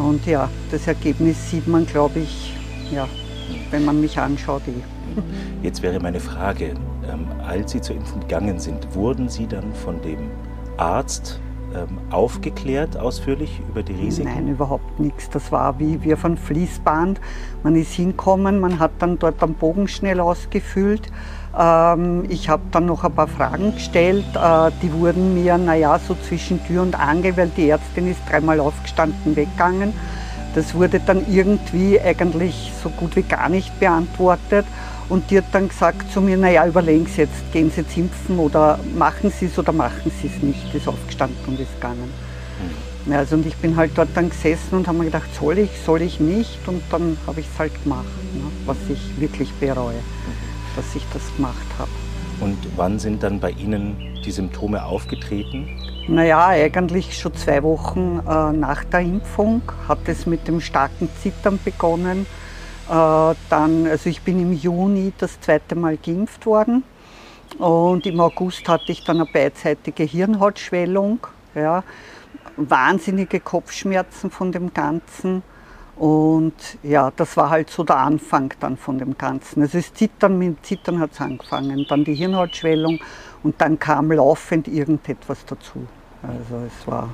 Und 0.00 0.24
ja, 0.24 0.48
das 0.70 0.86
Ergebnis 0.86 1.50
sieht 1.50 1.66
man, 1.66 1.84
glaube 1.84 2.20
ich, 2.20 2.54
ja, 2.92 3.08
wenn 3.70 3.84
man 3.84 4.00
mich 4.00 4.18
anschaut. 4.18 4.62
Eh. 4.68 5.20
Jetzt 5.62 5.82
wäre 5.82 5.98
meine 5.98 6.20
Frage, 6.20 6.74
ähm, 7.12 7.26
als 7.44 7.72
Sie 7.72 7.80
zur 7.80 7.96
Impfung 7.96 8.20
gegangen 8.20 8.60
sind, 8.60 8.94
wurden 8.94 9.28
Sie 9.28 9.48
dann 9.48 9.74
von 9.74 10.00
dem 10.00 10.30
Arzt 10.76 11.40
ähm, 11.74 11.98
aufgeklärt 12.10 12.96
ausführlich 12.96 13.60
über 13.68 13.82
die 13.82 13.94
Risiken? 13.94 14.28
Nein, 14.32 14.48
überhaupt 14.48 15.00
nichts. 15.00 15.28
Das 15.30 15.50
war 15.50 15.78
wie 15.80 16.02
wir 16.02 16.16
von 16.16 16.36
Fließband. 16.36 17.20
Man 17.62 17.74
ist 17.74 17.92
hinkommen, 17.92 18.60
man 18.60 18.78
hat 18.78 18.92
dann 19.00 19.18
dort 19.18 19.42
am 19.42 19.54
Bogen 19.54 19.88
schnell 19.88 20.20
ausgefüllt. 20.20 21.10
Ähm, 21.58 22.24
ich 22.28 22.48
habe 22.48 22.62
dann 22.70 22.86
noch 22.86 23.04
ein 23.04 23.12
paar 23.12 23.28
Fragen 23.28 23.74
gestellt. 23.74 24.24
Äh, 24.34 24.70
die 24.82 24.92
wurden 24.92 25.34
mir, 25.34 25.58
naja, 25.58 25.98
so 25.98 26.16
zwischen 26.28 26.64
Tür 26.64 26.82
und 26.82 26.98
Angel, 26.98 27.36
weil 27.36 27.48
die 27.56 27.70
Ärztin 27.70 28.10
ist 28.10 28.20
dreimal 28.28 28.60
aufgestanden, 28.60 29.36
weggegangen. 29.36 29.92
Das 30.54 30.74
wurde 30.74 31.00
dann 31.00 31.24
irgendwie 31.28 32.00
eigentlich 32.00 32.72
so 32.82 32.88
gut 32.90 33.16
wie 33.16 33.22
gar 33.22 33.48
nicht 33.48 33.78
beantwortet. 33.78 34.66
Und 35.08 35.30
die 35.30 35.38
hat 35.38 35.46
dann 35.52 35.68
gesagt 35.68 36.12
zu 36.12 36.20
mir, 36.20 36.36
naja, 36.36 36.66
überlegen 36.66 37.06
Sie 37.06 37.22
jetzt, 37.22 37.52
gehen 37.52 37.70
Sie 37.70 37.80
jetzt 37.80 37.96
impfen 37.96 38.38
oder 38.38 38.78
machen 38.96 39.32
Sie 39.36 39.46
es 39.46 39.58
oder 39.58 39.72
machen 39.72 40.12
Sie 40.20 40.28
es 40.28 40.42
nicht. 40.42 40.72
Ist 40.74 40.86
aufgestanden 40.86 41.36
und 41.46 41.58
ist 41.58 41.74
gegangen. 41.74 42.12
Mhm. 43.06 43.12
Also 43.12 43.34
und 43.36 43.46
ich 43.46 43.56
bin 43.56 43.76
halt 43.76 43.92
dort 43.96 44.10
dann 44.14 44.28
gesessen 44.30 44.76
und 44.76 44.86
habe 44.86 44.98
mir 44.98 45.06
gedacht, 45.06 45.28
soll 45.38 45.58
ich, 45.58 45.70
soll 45.84 46.02
ich 46.02 46.20
nicht? 46.20 46.60
Und 46.68 46.82
dann 46.90 47.16
habe 47.26 47.40
ich 47.40 47.46
es 47.52 47.58
halt 47.58 47.72
gemacht, 47.82 48.04
ne, 48.34 48.42
was 48.66 48.76
ich 48.88 49.20
wirklich 49.20 49.52
bereue, 49.54 49.94
mhm. 49.94 50.49
Dass 50.76 50.94
ich 50.94 51.04
das 51.12 51.22
gemacht 51.36 51.66
habe. 51.78 51.90
Und 52.40 52.56
wann 52.76 52.98
sind 52.98 53.22
dann 53.22 53.40
bei 53.40 53.50
Ihnen 53.50 53.96
die 54.24 54.30
Symptome 54.30 54.84
aufgetreten? 54.84 55.68
Naja, 56.08 56.46
eigentlich 56.46 57.18
schon 57.18 57.34
zwei 57.34 57.62
Wochen 57.62 58.20
äh, 58.26 58.52
nach 58.52 58.84
der 58.84 59.00
Impfung 59.00 59.62
hat 59.86 60.00
es 60.06 60.26
mit 60.26 60.48
dem 60.48 60.60
starken 60.60 61.08
Zittern 61.22 61.58
begonnen 61.64 62.26
äh, 62.90 63.34
dann, 63.48 63.86
also 63.86 64.10
ich 64.10 64.20
bin 64.22 64.40
im 64.40 64.52
Juni 64.52 65.12
das 65.16 65.40
zweite 65.40 65.76
Mal 65.76 65.96
geimpft 65.96 66.44
worden 66.44 66.82
und 67.58 68.04
im 68.04 68.18
August 68.18 68.68
hatte 68.68 68.90
ich 68.90 69.04
dann 69.04 69.20
eine 69.20 69.30
beidseitige 69.32 70.02
Hirnhautschwellung, 70.02 71.24
ja, 71.54 71.84
wahnsinnige 72.56 73.38
Kopfschmerzen 73.38 74.32
von 74.32 74.50
dem 74.50 74.74
Ganzen. 74.74 75.44
Und 76.00 76.54
ja, 76.82 77.12
das 77.14 77.36
war 77.36 77.50
halt 77.50 77.68
so 77.68 77.84
der 77.84 77.98
Anfang 77.98 78.54
dann 78.58 78.78
von 78.78 78.98
dem 78.98 79.18
Ganzen. 79.18 79.60
Also 79.60 79.76
das 79.76 79.92
Zittern, 79.92 80.38
mit 80.38 80.64
Zittern 80.64 80.98
hat 80.98 81.12
es 81.12 81.20
angefangen, 81.20 81.84
dann 81.90 82.04
die 82.04 82.14
Hirnhautschwellung 82.14 82.98
und 83.42 83.60
dann 83.60 83.78
kam 83.78 84.10
laufend 84.10 84.66
irgendetwas 84.66 85.44
dazu. 85.44 85.86
Also 86.22 86.64
es 86.66 86.86
war 86.86 87.10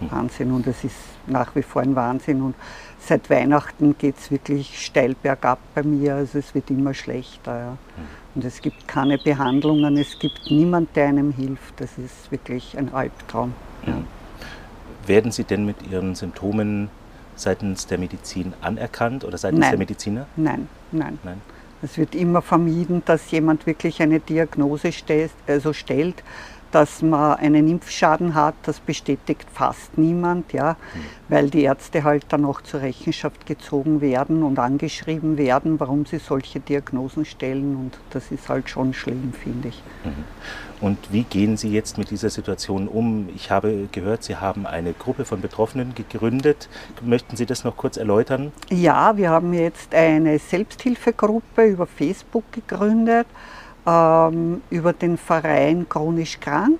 Wahnsinn 0.00 0.52
und 0.52 0.66
es 0.66 0.84
ist 0.84 0.96
nach 1.26 1.56
wie 1.56 1.62
vor 1.62 1.80
ein 1.80 1.96
Wahnsinn. 1.96 2.42
Und 2.42 2.54
seit 2.98 3.30
Weihnachten 3.30 3.96
geht 3.96 4.18
es 4.18 4.30
wirklich 4.30 4.84
steil 4.84 5.14
bergab 5.14 5.58
bei 5.74 5.82
mir, 5.82 6.16
also 6.16 6.38
es 6.38 6.54
wird 6.54 6.70
immer 6.70 6.92
schlechter. 6.92 7.58
Ja. 7.58 7.78
Und 8.34 8.44
es 8.44 8.60
gibt 8.60 8.86
keine 8.86 9.16
Behandlungen, 9.16 9.96
es 9.96 10.18
gibt 10.18 10.50
niemand, 10.50 10.94
der 10.94 11.08
einem 11.08 11.32
hilft. 11.32 11.80
Das 11.80 11.96
ist 11.96 12.30
wirklich 12.30 12.76
ein 12.76 12.92
Albtraum. 12.92 13.54
Ja. 13.86 13.94
Werden 15.06 15.32
Sie 15.32 15.44
denn 15.44 15.64
mit 15.64 15.90
Ihren 15.90 16.14
Symptomen 16.14 16.90
seitens 17.36 17.86
der 17.86 17.98
Medizin 17.98 18.54
anerkannt 18.60 19.24
oder 19.24 19.38
seitens 19.38 19.60
nein. 19.60 19.70
der 19.70 19.78
Mediziner? 19.78 20.26
Nein, 20.36 20.68
nein, 20.92 21.18
nein. 21.22 21.40
Es 21.82 21.98
wird 21.98 22.14
immer 22.14 22.40
vermieden, 22.42 23.02
dass 23.04 23.30
jemand 23.30 23.66
wirklich 23.66 24.00
eine 24.00 24.18
Diagnose 24.18 24.92
stellt, 24.92 25.30
also 25.46 25.72
stellt 25.72 26.22
dass 26.72 27.02
man 27.02 27.36
einen 27.36 27.68
Impfschaden 27.68 28.34
hat, 28.34 28.54
das 28.64 28.80
bestätigt 28.80 29.46
fast 29.52 29.96
niemand, 29.98 30.52
ja, 30.52 30.72
mhm. 30.72 31.00
weil 31.28 31.50
die 31.50 31.62
Ärzte 31.62 32.04
halt 32.04 32.26
dann 32.28 32.44
auch 32.44 32.60
zur 32.60 32.82
Rechenschaft 32.82 33.46
gezogen 33.46 34.00
werden 34.00 34.42
und 34.42 34.58
angeschrieben 34.58 35.38
werden, 35.38 35.80
warum 35.80 36.06
sie 36.06 36.18
solche 36.18 36.60
Diagnosen 36.60 37.24
stellen 37.24 37.76
und 37.76 37.98
das 38.10 38.30
ist 38.30 38.48
halt 38.48 38.68
schon 38.68 38.94
schlimm, 38.94 39.32
finde 39.32 39.68
ich. 39.68 39.82
Mhm. 40.04 40.24
Und 40.80 40.98
wie 41.10 41.22
gehen 41.22 41.56
Sie 41.56 41.70
jetzt 41.70 41.96
mit 41.96 42.10
dieser 42.10 42.28
Situation 42.28 42.86
um? 42.86 43.30
Ich 43.34 43.50
habe 43.50 43.88
gehört, 43.92 44.22
Sie 44.22 44.36
haben 44.36 44.66
eine 44.66 44.92
Gruppe 44.92 45.24
von 45.24 45.40
Betroffenen 45.40 45.94
gegründet. 45.94 46.68
Möchten 47.02 47.36
Sie 47.36 47.46
das 47.46 47.64
noch 47.64 47.76
kurz 47.76 47.96
erläutern? 47.96 48.52
Ja, 48.68 49.16
wir 49.16 49.30
haben 49.30 49.54
jetzt 49.54 49.94
eine 49.94 50.38
Selbsthilfegruppe 50.38 51.64
über 51.64 51.86
Facebook 51.86 52.44
gegründet 52.52 53.26
ähm, 53.86 54.62
über 54.70 54.92
den 54.92 55.16
Verein 55.16 55.88
Chronisch 55.88 56.40
Krank, 56.40 56.78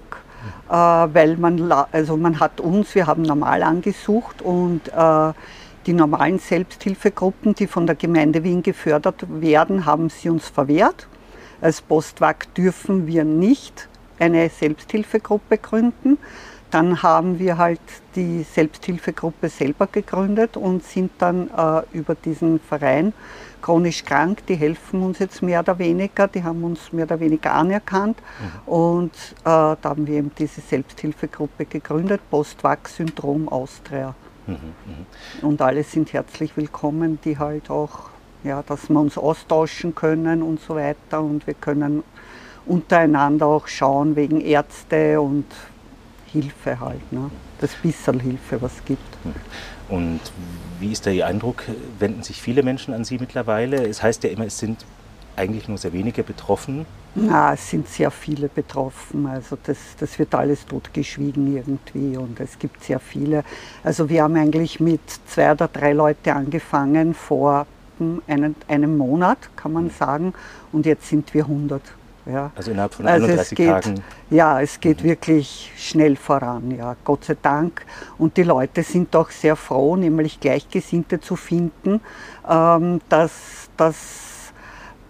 äh, 0.69 0.73
weil 0.73 1.37
man, 1.37 1.71
also 1.71 2.17
man 2.17 2.41
hat 2.41 2.61
uns, 2.61 2.95
wir 2.95 3.07
haben 3.07 3.23
normal 3.23 3.63
angesucht 3.63 4.43
und 4.43 4.89
äh, 4.89 5.33
die 5.87 5.93
normalen 5.93 6.39
Selbsthilfegruppen, 6.39 7.55
die 7.55 7.67
von 7.67 7.87
der 7.87 7.95
Gemeinde 7.95 8.43
Wien 8.43 8.63
gefördert 8.63 9.25
werden, 9.29 9.87
haben 9.87 10.11
sie 10.11 10.29
uns 10.29 10.49
verwehrt. 10.49 11.07
Als 11.61 11.81
Postwag 11.81 12.53
dürfen 12.55 13.07
wir 13.07 13.25
nicht 13.25 13.89
eine 14.19 14.49
Selbsthilfegruppe 14.49 15.59
gründen. 15.59 16.19
Dann 16.71 17.03
haben 17.03 17.39
wir 17.39 17.59
halt 17.59 17.81
die 18.17 18.43
Selbsthilfegruppe 18.43 19.49
selber 19.49 19.87
gegründet 19.87 20.57
und 20.57 20.85
sind 20.85 21.13
dann 21.19 21.49
äh, 21.57 21.83
über 21.93 22.15
diesen 22.15 22.61
Verein 22.61 23.13
chronisch 23.67 24.05
krank, 24.05 24.47
die 24.47 24.55
helfen 24.55 25.03
uns 25.03 25.19
jetzt 25.19 25.43
mehr 25.43 25.59
oder 25.61 25.79
weniger, 25.79 26.29
die 26.29 26.45
haben 26.45 26.63
uns 26.63 26.93
mehr 26.93 27.05
oder 27.05 27.19
weniger 27.19 27.53
anerkannt. 27.53 28.17
Mhm. 28.39 28.73
Und 28.73 29.13
äh, 29.41 29.43
da 29.45 29.79
haben 29.83 30.07
wir 30.07 30.19
eben 30.19 30.31
diese 30.39 30.61
Selbsthilfegruppe 30.61 31.65
gegründet, 31.65 32.21
Post-Wachs-Syndrom 32.31 33.49
Austria. 33.49 34.15
Mhm, 34.47 34.55
mh. 34.55 35.49
Und 35.49 35.61
alle 35.61 35.83
sind 35.83 36.13
herzlich 36.13 36.57
willkommen, 36.57 37.19
die 37.25 37.39
halt 37.39 37.69
auch, 37.69 38.11
ja, 38.45 38.63
dass 38.63 38.89
wir 38.89 39.01
uns 39.01 39.19
austauschen 39.19 39.97
können 39.97 40.43
und 40.43 40.61
so 40.61 40.77
weiter. 40.77 41.21
Und 41.21 41.45
wir 41.49 41.55
können 41.55 42.05
untereinander 42.67 43.47
auch 43.47 43.67
schauen 43.67 44.15
wegen 44.15 44.41
Ärzte 44.41 45.21
und 45.21 45.47
Hilfe 46.37 46.81
halt. 46.81 47.13
Ne? 47.13 47.31
Das 47.61 47.75
bisschen 47.75 48.21
Hilfe, 48.21 48.61
was 48.61 48.75
es 48.75 48.85
gibt. 48.85 49.25
Mhm. 49.25 49.35
Und 49.89 50.21
wie 50.81 50.93
ist 50.93 51.07
da 51.07 51.11
Ihr 51.11 51.27
Eindruck? 51.27 51.63
Wenden 51.99 52.23
sich 52.23 52.43
viele 52.43 52.63
Menschen 52.63 52.93
an 52.93 53.05
Sie 53.05 53.19
mittlerweile? 53.19 53.87
Es 53.87 54.03
heißt 54.03 54.25
ja 54.25 54.31
immer, 54.31 54.47
es 54.47 54.59
sind 54.59 54.85
eigentlich 55.37 55.69
nur 55.69 55.79
sehr 55.79 55.93
wenige 55.93 56.23
betroffen. 56.23 56.87
Na, 57.15 57.55
es 57.55 57.71
sind 57.71 57.89
sehr 57.89 58.11
viele 58.11 58.49
betroffen. 58.49 59.27
Also 59.27 59.57
das, 59.63 59.79
das 59.99 60.19
wird 60.19 60.35
alles 60.35 60.67
totgeschwiegen 60.67 61.57
irgendwie 61.57 62.17
und 62.17 62.39
es 62.41 62.59
gibt 62.59 62.83
sehr 62.85 63.01
viele. 63.01 63.45
Also 63.85 64.09
wir 64.09 64.23
haben 64.23 64.37
eigentlich 64.37 64.81
mit 64.81 65.01
zwei 65.27 65.53
oder 65.53 65.69
drei 65.69 65.93
Leuten 65.93 66.31
angefangen 66.31 67.15
vor 67.15 67.67
einem, 68.27 68.55
einem 68.69 68.97
Monat, 68.99 69.39
kann 69.57 69.73
man 69.73 69.91
sagen, 69.91 70.35
und 70.73 70.85
jetzt 70.85 71.09
sind 71.09 71.33
wir 71.33 71.45
100. 71.45 71.81
Ja. 72.27 72.51
Also 72.57 72.73
innerhalb 72.73 72.95
von 72.95 73.07
31 73.07 73.39
also 73.39 73.55
geht, 73.55 73.69
Tagen. 73.69 74.05
Ja, 74.31 74.61
es 74.61 74.81
geht 74.81 75.03
mhm. 75.03 75.09
wirklich 75.09 75.73
schnell 75.77 76.17
voran, 76.17 76.73
ja, 76.77 76.97
Gott 77.05 77.25
sei 77.25 77.37
Dank. 77.41 77.87
Und 78.19 78.37
die 78.37 78.43
Leute 78.43 78.83
sind 78.83 79.15
auch 79.15 79.31
sehr 79.31 79.57
froh, 79.57 79.97
nämlich 79.97 80.41
Gleichgesinnte 80.41 81.21
zu 81.21 81.37
finden, 81.37 82.01
ähm, 82.49 83.01
dass, 83.09 83.71
dass, 83.77 84.53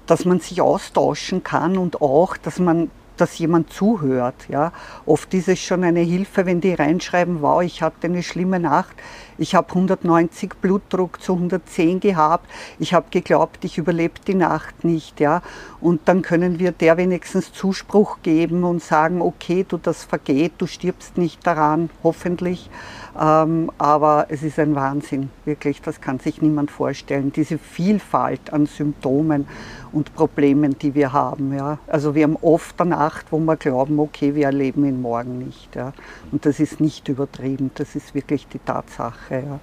dass 0.07 0.25
man 0.25 0.41
sich 0.41 0.61
austauschen 0.61 1.43
kann 1.43 1.79
und 1.79 2.03
auch, 2.03 2.37
dass 2.37 2.59
man 2.59 2.91
dass 3.17 3.39
jemand 3.39 3.73
zuhört. 3.73 4.35
Ja. 4.49 4.73
Oft 5.07 5.33
ist 5.35 5.49
es 5.49 5.59
schon 5.59 5.85
eine 5.85 6.01
Hilfe, 6.01 6.45
wenn 6.45 6.61
die 6.61 6.75
reinschreiben, 6.75 7.41
wow, 7.41 7.63
ich 7.63 7.83
hatte 7.83 8.09
eine 8.09 8.23
schlimme 8.23 8.61
Nacht, 8.61 8.95
ich 9.39 9.55
habe 9.55 9.69
190 9.69 10.55
Blutdruck 10.61 11.23
zu 11.23 11.35
110 11.35 12.01
gehabt. 12.01 12.49
Ich 12.79 12.95
habe 12.95 13.07
geglaubt, 13.11 13.65
ich 13.65 13.79
überlebe 13.79 14.15
die 14.27 14.35
Nacht 14.35 14.85
nicht. 14.85 15.21
Ja? 15.21 15.43
Und 15.81 16.03
dann 16.07 16.23
können 16.23 16.59
wir 16.59 16.73
der 16.73 16.97
wenigstens 16.97 17.53
Zuspruch 17.53 18.19
geben 18.23 18.65
und 18.65 18.83
sagen, 18.83 19.21
okay, 19.21 19.65
du, 19.69 19.77
das 19.77 20.05
vergeht, 20.05 20.53
du 20.59 20.67
stirbst 20.67 21.19
nicht 21.19 21.47
daran, 21.47 21.91
hoffentlich. 22.03 22.71
Ähm, 23.19 23.71
aber 23.79 24.27
es 24.29 24.43
ist 24.43 24.59
ein 24.59 24.75
Wahnsinn, 24.75 25.31
wirklich, 25.45 25.81
das 25.81 26.01
kann 26.01 26.19
sich 26.19 26.43
niemand 26.43 26.71
vorstellen. 26.71 27.33
Diese 27.33 27.59
Vielfalt 27.59 28.53
an 28.53 28.67
Symptomen 28.67 29.47
und 29.93 30.15
Problemen, 30.15 30.79
die 30.79 30.95
wir 30.95 31.13
haben. 31.13 31.55
Ja? 31.55 31.79
Also 31.87 32.15
wir 32.15 32.25
haben 32.25 32.37
oft 32.43 32.81
eine 32.81 32.91
Nacht, 32.91 33.27
wo 33.31 33.39
wir 33.39 33.57
glauben, 33.57 33.99
okay, 33.99 34.35
wir 34.35 34.47
erleben 34.47 34.85
ihn 34.85 35.01
morgen 35.01 35.39
nicht. 35.39 35.75
Ja? 35.75 35.93
Und 36.31 36.45
das 36.45 36.61
ist 36.61 36.81
nicht 36.81 37.09
übertrieben, 37.09 37.71
das 37.75 37.97
ist 37.97 38.15
wirklich 38.15 38.47
die 38.49 38.59
Tatsache. 38.59 39.26
Sache. 39.27 39.43
Ja. 39.47 39.61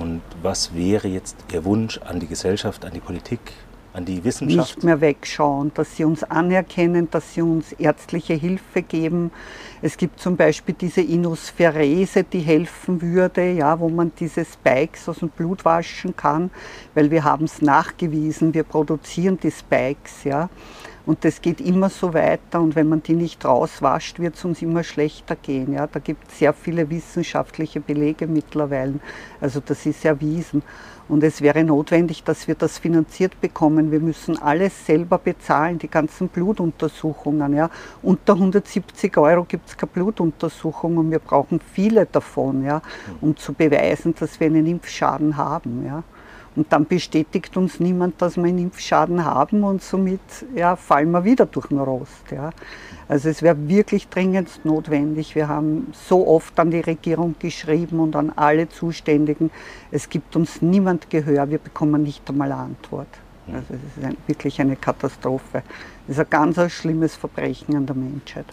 Und 0.00 0.22
was 0.42 0.74
wäre 0.74 1.08
jetzt 1.08 1.36
Ihr 1.52 1.64
Wunsch 1.64 1.98
an 1.98 2.20
die 2.20 2.26
Gesellschaft, 2.26 2.84
an 2.84 2.92
die 2.92 3.00
Politik? 3.00 3.40
an 3.92 4.04
die 4.04 4.22
Wissenschaft? 4.22 4.76
Nicht 4.76 4.84
mehr 4.84 5.00
wegschauen, 5.00 5.72
dass 5.74 5.96
sie 5.96 6.04
uns 6.04 6.22
anerkennen, 6.22 7.10
dass 7.10 7.34
sie 7.34 7.42
uns 7.42 7.72
ärztliche 7.72 8.34
Hilfe 8.34 8.82
geben. 8.82 9.32
Es 9.82 9.96
gibt 9.96 10.20
zum 10.20 10.36
Beispiel 10.36 10.76
diese 10.80 11.00
Inospherese, 11.00 12.22
die 12.22 12.38
helfen 12.38 13.02
würde, 13.02 13.50
ja, 13.50 13.80
wo 13.80 13.88
man 13.88 14.12
diese 14.20 14.44
Spikes 14.44 15.08
aus 15.08 15.18
dem 15.18 15.30
Blut 15.30 15.64
waschen 15.64 16.14
kann, 16.14 16.52
weil 16.94 17.10
wir 17.10 17.24
haben 17.24 17.46
es 17.46 17.62
nachgewiesen, 17.62 18.54
wir 18.54 18.62
produzieren 18.62 19.40
die 19.42 19.50
Spikes. 19.50 20.22
Ja. 20.22 20.48
Und 21.06 21.24
das 21.24 21.40
geht 21.40 21.60
immer 21.60 21.88
so 21.88 22.14
weiter 22.14 22.60
und 22.60 22.76
wenn 22.76 22.88
man 22.88 23.02
die 23.02 23.14
nicht 23.14 23.44
rauswascht, 23.44 24.18
wird 24.18 24.36
es 24.36 24.44
uns 24.44 24.62
immer 24.62 24.84
schlechter 24.84 25.36
gehen. 25.36 25.72
Ja? 25.72 25.86
Da 25.86 25.98
gibt 26.00 26.28
es 26.28 26.38
sehr 26.38 26.52
viele 26.52 26.88
wissenschaftliche 26.90 27.80
Belege 27.80 28.26
mittlerweile. 28.26 28.94
Also 29.40 29.60
das 29.64 29.86
ist 29.86 30.04
erwiesen. 30.04 30.62
Und 31.10 31.24
es 31.24 31.42
wäre 31.42 31.64
notwendig, 31.64 32.22
dass 32.22 32.46
wir 32.46 32.54
das 32.54 32.78
finanziert 32.78 33.40
bekommen. 33.40 33.90
Wir 33.90 33.98
müssen 33.98 34.40
alles 34.40 34.86
selber 34.86 35.18
bezahlen, 35.18 35.76
die 35.76 35.88
ganzen 35.88 36.28
Blutuntersuchungen. 36.28 37.52
Ja. 37.56 37.68
Unter 38.00 38.34
170 38.34 39.16
Euro 39.16 39.42
gibt 39.42 39.68
es 39.68 39.76
keine 39.76 39.90
Blutuntersuchung 39.92 40.98
und 40.98 41.10
wir 41.10 41.18
brauchen 41.18 41.58
viele 41.72 42.06
davon, 42.06 42.64
ja, 42.64 42.80
um 43.20 43.36
zu 43.36 43.54
beweisen, 43.54 44.14
dass 44.20 44.38
wir 44.38 44.46
einen 44.46 44.66
Impfschaden 44.66 45.36
haben. 45.36 45.84
Ja. 45.84 46.04
Und 46.56 46.72
dann 46.72 46.84
bestätigt 46.84 47.56
uns 47.56 47.78
niemand, 47.78 48.20
dass 48.20 48.36
wir 48.36 48.44
einen 48.44 48.58
Impfschaden 48.58 49.24
haben 49.24 49.62
und 49.62 49.82
somit 49.82 50.20
ja, 50.54 50.74
fallen 50.74 51.12
wir 51.12 51.24
wieder 51.24 51.46
durch 51.46 51.68
den 51.68 51.78
Rost. 51.78 52.30
Ja. 52.30 52.50
Also 53.08 53.28
es 53.28 53.40
wäre 53.42 53.56
wirklich 53.68 54.08
dringend 54.08 54.64
notwendig. 54.64 55.36
Wir 55.36 55.46
haben 55.46 55.92
so 55.92 56.26
oft 56.26 56.58
an 56.58 56.70
die 56.70 56.80
Regierung 56.80 57.36
geschrieben 57.38 58.00
und 58.00 58.16
an 58.16 58.32
alle 58.34 58.68
Zuständigen. 58.68 59.50
Es 59.92 60.08
gibt 60.08 60.34
uns 60.34 60.60
niemand 60.60 61.08
Gehör, 61.08 61.48
wir 61.50 61.58
bekommen 61.58 62.02
nicht 62.02 62.28
einmal 62.28 62.50
eine 62.50 62.62
Antwort. 62.62 63.08
Also 63.46 63.74
es 63.74 63.96
ist 63.96 64.04
ein, 64.04 64.16
wirklich 64.26 64.60
eine 64.60 64.76
Katastrophe. 64.76 65.62
Es 66.06 66.14
ist 66.16 66.20
ein 66.20 66.30
ganz 66.30 66.72
schlimmes 66.72 67.16
Verbrechen 67.16 67.76
an 67.76 67.86
der 67.86 67.96
Menschheit. 67.96 68.46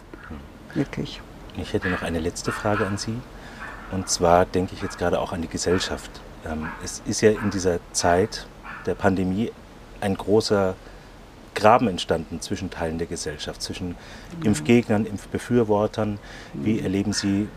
Wirklich. 0.74 1.20
Ich 1.56 1.72
hätte 1.72 1.88
noch 1.88 2.02
eine 2.02 2.20
letzte 2.20 2.52
Frage 2.52 2.86
an 2.86 2.96
Sie. 2.98 3.16
Und 3.90 4.08
zwar 4.08 4.44
denke 4.44 4.74
ich 4.74 4.82
jetzt 4.82 4.98
gerade 4.98 5.20
auch 5.20 5.32
an 5.32 5.42
die 5.42 5.48
Gesellschaft. 5.48 6.10
Ähm, 6.48 6.68
es 6.82 7.02
ist 7.06 7.20
ja 7.20 7.30
in 7.30 7.50
dieser 7.50 7.78
Zeit 7.92 8.46
der 8.86 8.94
Pandemie 8.94 9.52
ein 10.00 10.16
großer 10.16 10.74
Graben 11.54 11.88
entstanden 11.88 12.40
zwischen 12.40 12.70
Teilen 12.70 12.98
der 12.98 13.08
Gesellschaft, 13.08 13.60
zwischen 13.62 13.96
Impfgegnern, 14.44 15.06
Impfbefürwortern. 15.06 16.18
Wie 16.54 16.80
erleben 16.80 17.12
Sie 17.12 17.48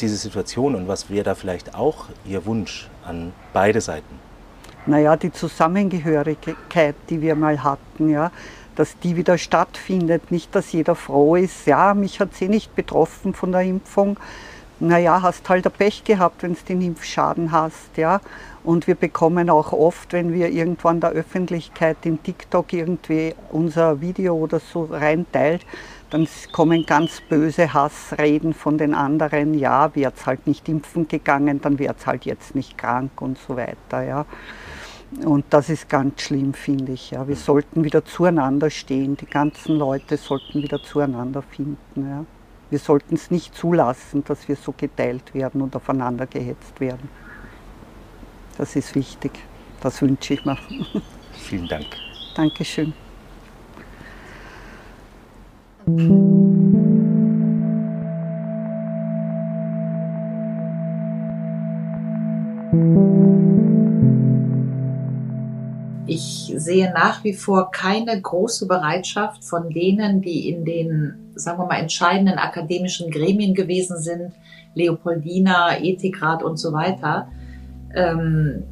diese 0.00 0.16
Situation 0.16 0.74
und 0.74 0.88
was 0.88 1.10
wäre 1.10 1.24
da 1.24 1.34
vielleicht 1.34 1.74
auch 1.74 2.06
Ihr 2.24 2.46
Wunsch 2.46 2.88
an 3.04 3.32
beide 3.52 3.80
Seiten? 3.80 4.18
Naja, 4.86 5.16
die 5.16 5.32
Zusammengehörigkeit, 5.32 6.94
die 7.10 7.20
wir 7.20 7.34
mal 7.34 7.62
hatten, 7.62 8.10
ja, 8.10 8.32
dass 8.76 8.98
die 8.98 9.16
wieder 9.16 9.38
stattfindet. 9.38 10.30
Nicht, 10.30 10.54
dass 10.54 10.72
jeder 10.72 10.94
froh 10.94 11.36
ist, 11.36 11.66
ja, 11.66 11.94
mich 11.94 12.20
hat 12.20 12.34
sie 12.34 12.48
nicht 12.48 12.74
betroffen 12.74 13.34
von 13.34 13.52
der 13.52 13.62
Impfung, 13.62 14.18
naja, 14.88 15.22
hast 15.22 15.48
halt 15.48 15.66
Pech 15.76 16.04
gehabt, 16.04 16.42
wenn 16.42 16.54
du 16.54 16.60
den 16.68 16.82
Impfschaden 16.82 17.52
hast, 17.52 17.96
ja. 17.96 18.20
Und 18.62 18.86
wir 18.86 18.94
bekommen 18.94 19.50
auch 19.50 19.72
oft, 19.72 20.12
wenn 20.12 20.32
wir 20.32 20.48
irgendwo 20.48 20.88
an 20.88 21.00
der 21.00 21.10
Öffentlichkeit 21.10 21.98
in 22.04 22.22
TikTok 22.22 22.72
irgendwie 22.72 23.34
unser 23.50 24.00
Video 24.00 24.34
oder 24.34 24.60
so 24.60 24.84
reinteilt, 24.84 25.66
dann 26.10 26.26
kommen 26.52 26.86
ganz 26.86 27.20
böse 27.28 27.74
Hassreden 27.74 28.54
von 28.54 28.78
den 28.78 28.94
anderen, 28.94 29.54
ja, 29.54 29.94
wäre 29.94 30.12
es 30.16 30.26
halt 30.26 30.46
nicht 30.46 30.68
impfen 30.68 31.08
gegangen, 31.08 31.60
dann 31.60 31.78
wäre 31.78 31.94
es 31.98 32.06
halt 32.06 32.24
jetzt 32.24 32.54
nicht 32.54 32.78
krank 32.78 33.20
und 33.20 33.36
so 33.36 33.56
weiter, 33.56 34.02
ja. 34.02 34.26
Und 35.24 35.44
das 35.50 35.68
ist 35.70 35.88
ganz 35.88 36.22
schlimm, 36.22 36.54
finde 36.54 36.92
ich. 36.92 37.12
Ja. 37.12 37.28
Wir 37.28 37.36
sollten 37.36 37.84
wieder 37.84 38.04
zueinander 38.04 38.70
stehen, 38.70 39.16
die 39.16 39.26
ganzen 39.26 39.76
Leute 39.76 40.16
sollten 40.16 40.62
wieder 40.62 40.82
zueinander 40.82 41.42
finden. 41.42 41.76
Ja. 41.96 42.24
Wir 42.74 42.80
sollten 42.80 43.14
es 43.14 43.30
nicht 43.30 43.54
zulassen, 43.54 44.24
dass 44.24 44.48
wir 44.48 44.56
so 44.56 44.74
geteilt 44.76 45.32
werden 45.32 45.62
und 45.62 45.76
aufeinander 45.76 46.26
gehetzt 46.26 46.80
werden. 46.80 47.08
Das 48.58 48.74
ist 48.74 48.96
wichtig. 48.96 49.30
Das 49.80 50.02
wünsche 50.02 50.34
ich 50.34 50.44
mir. 50.44 50.58
Vielen 51.34 51.68
Dank. 51.68 51.86
Dankeschön. 52.34 52.92
Ich 66.06 66.52
sehe 66.56 66.92
nach 66.92 67.22
wie 67.22 67.34
vor 67.34 67.70
keine 67.70 68.20
große 68.20 68.66
Bereitschaft 68.66 69.44
von 69.44 69.70
denen, 69.70 70.22
die 70.22 70.48
in 70.48 70.64
den, 70.64 71.23
sagen 71.34 71.58
wir 71.58 71.66
mal, 71.66 71.78
entscheidenden 71.78 72.38
akademischen 72.38 73.10
Gremien 73.10 73.54
gewesen 73.54 73.98
sind, 73.98 74.32
Leopoldina, 74.74 75.78
Ethikrat 75.80 76.42
und 76.42 76.56
so 76.56 76.72
weiter, 76.72 77.28
ähm, 77.94 78.64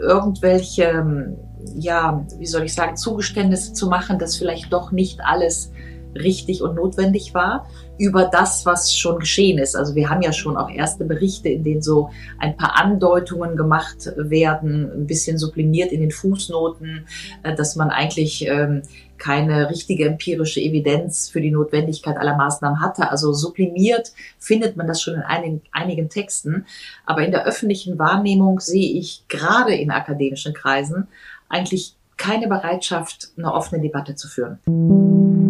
irgendwelche, 0.00 1.34
ja, 1.76 2.24
wie 2.38 2.46
soll 2.46 2.64
ich 2.64 2.74
sagen, 2.74 2.96
Zugeständnisse 2.96 3.72
zu 3.72 3.88
machen, 3.88 4.18
dass 4.18 4.36
vielleicht 4.36 4.72
doch 4.72 4.92
nicht 4.92 5.20
alles 5.22 5.72
richtig 6.14 6.62
und 6.62 6.76
notwendig 6.76 7.34
war, 7.34 7.66
über 7.98 8.24
das, 8.24 8.66
was 8.66 8.94
schon 8.94 9.20
geschehen 9.20 9.58
ist. 9.58 9.76
Also 9.76 9.94
wir 9.94 10.10
haben 10.10 10.22
ja 10.22 10.32
schon 10.32 10.56
auch 10.56 10.70
erste 10.70 11.04
Berichte, 11.04 11.48
in 11.48 11.62
denen 11.62 11.82
so 11.82 12.10
ein 12.38 12.56
paar 12.56 12.76
Andeutungen 12.76 13.56
gemacht 13.56 14.12
werden, 14.16 14.90
ein 14.92 15.06
bisschen 15.06 15.38
sublimiert 15.38 15.92
in 15.92 16.00
den 16.00 16.10
Fußnoten, 16.10 17.06
äh, 17.42 17.54
dass 17.54 17.76
man 17.76 17.90
eigentlich 17.90 18.46
ähm, 18.46 18.82
keine 19.16 19.70
richtige 19.70 20.06
empirische 20.06 20.60
Evidenz 20.60 21.30
für 21.30 21.40
die 21.40 21.50
Notwendigkeit 21.50 22.16
aller 22.16 22.36
Maßnahmen 22.36 22.80
hatte. 22.80 23.10
Also 23.10 23.32
sublimiert 23.32 24.12
findet 24.38 24.76
man 24.76 24.86
das 24.86 25.00
schon 25.00 25.14
in 25.14 25.22
einigen, 25.22 25.62
einigen 25.72 26.08
Texten. 26.08 26.66
Aber 27.06 27.24
in 27.24 27.30
der 27.30 27.46
öffentlichen 27.46 27.98
Wahrnehmung 27.98 28.60
sehe 28.60 28.98
ich 28.98 29.24
gerade 29.28 29.74
in 29.74 29.90
akademischen 29.90 30.52
Kreisen 30.52 31.08
eigentlich 31.48 31.94
keine 32.16 32.48
Bereitschaft, 32.48 33.28
eine 33.36 33.52
offene 33.52 33.82
Debatte 33.82 34.14
zu 34.14 34.28
führen. 34.28 35.43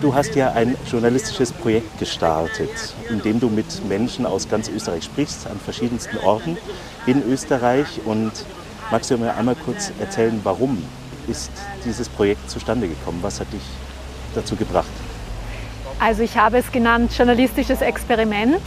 Du 0.00 0.14
hast 0.14 0.34
ja 0.36 0.52
ein 0.52 0.76
journalistisches 0.90 1.52
Projekt 1.52 1.98
gestartet, 1.98 2.94
in 3.10 3.22
dem 3.22 3.40
du 3.40 3.48
mit 3.48 3.84
Menschen 3.88 4.26
aus 4.26 4.48
ganz 4.48 4.68
Österreich 4.68 5.04
sprichst, 5.04 5.46
an 5.46 5.58
verschiedensten 5.58 6.18
Orten 6.18 6.56
in 7.06 7.22
Österreich. 7.28 7.86
Und 8.04 8.30
magst 8.90 9.10
du 9.10 9.18
mir 9.18 9.34
einmal 9.34 9.56
kurz 9.56 9.90
erzählen, 9.98 10.38
warum 10.44 10.82
ist 11.26 11.50
dieses 11.84 12.08
Projekt 12.08 12.48
zustande 12.48 12.88
gekommen? 12.88 13.18
Was 13.22 13.40
hat 13.40 13.52
dich 13.52 13.62
dazu 14.34 14.54
gebracht? 14.54 14.86
Also 15.98 16.22
ich 16.22 16.36
habe 16.36 16.58
es 16.58 16.70
genannt 16.70 17.12
journalistisches 17.16 17.80
Experiment, 17.80 18.60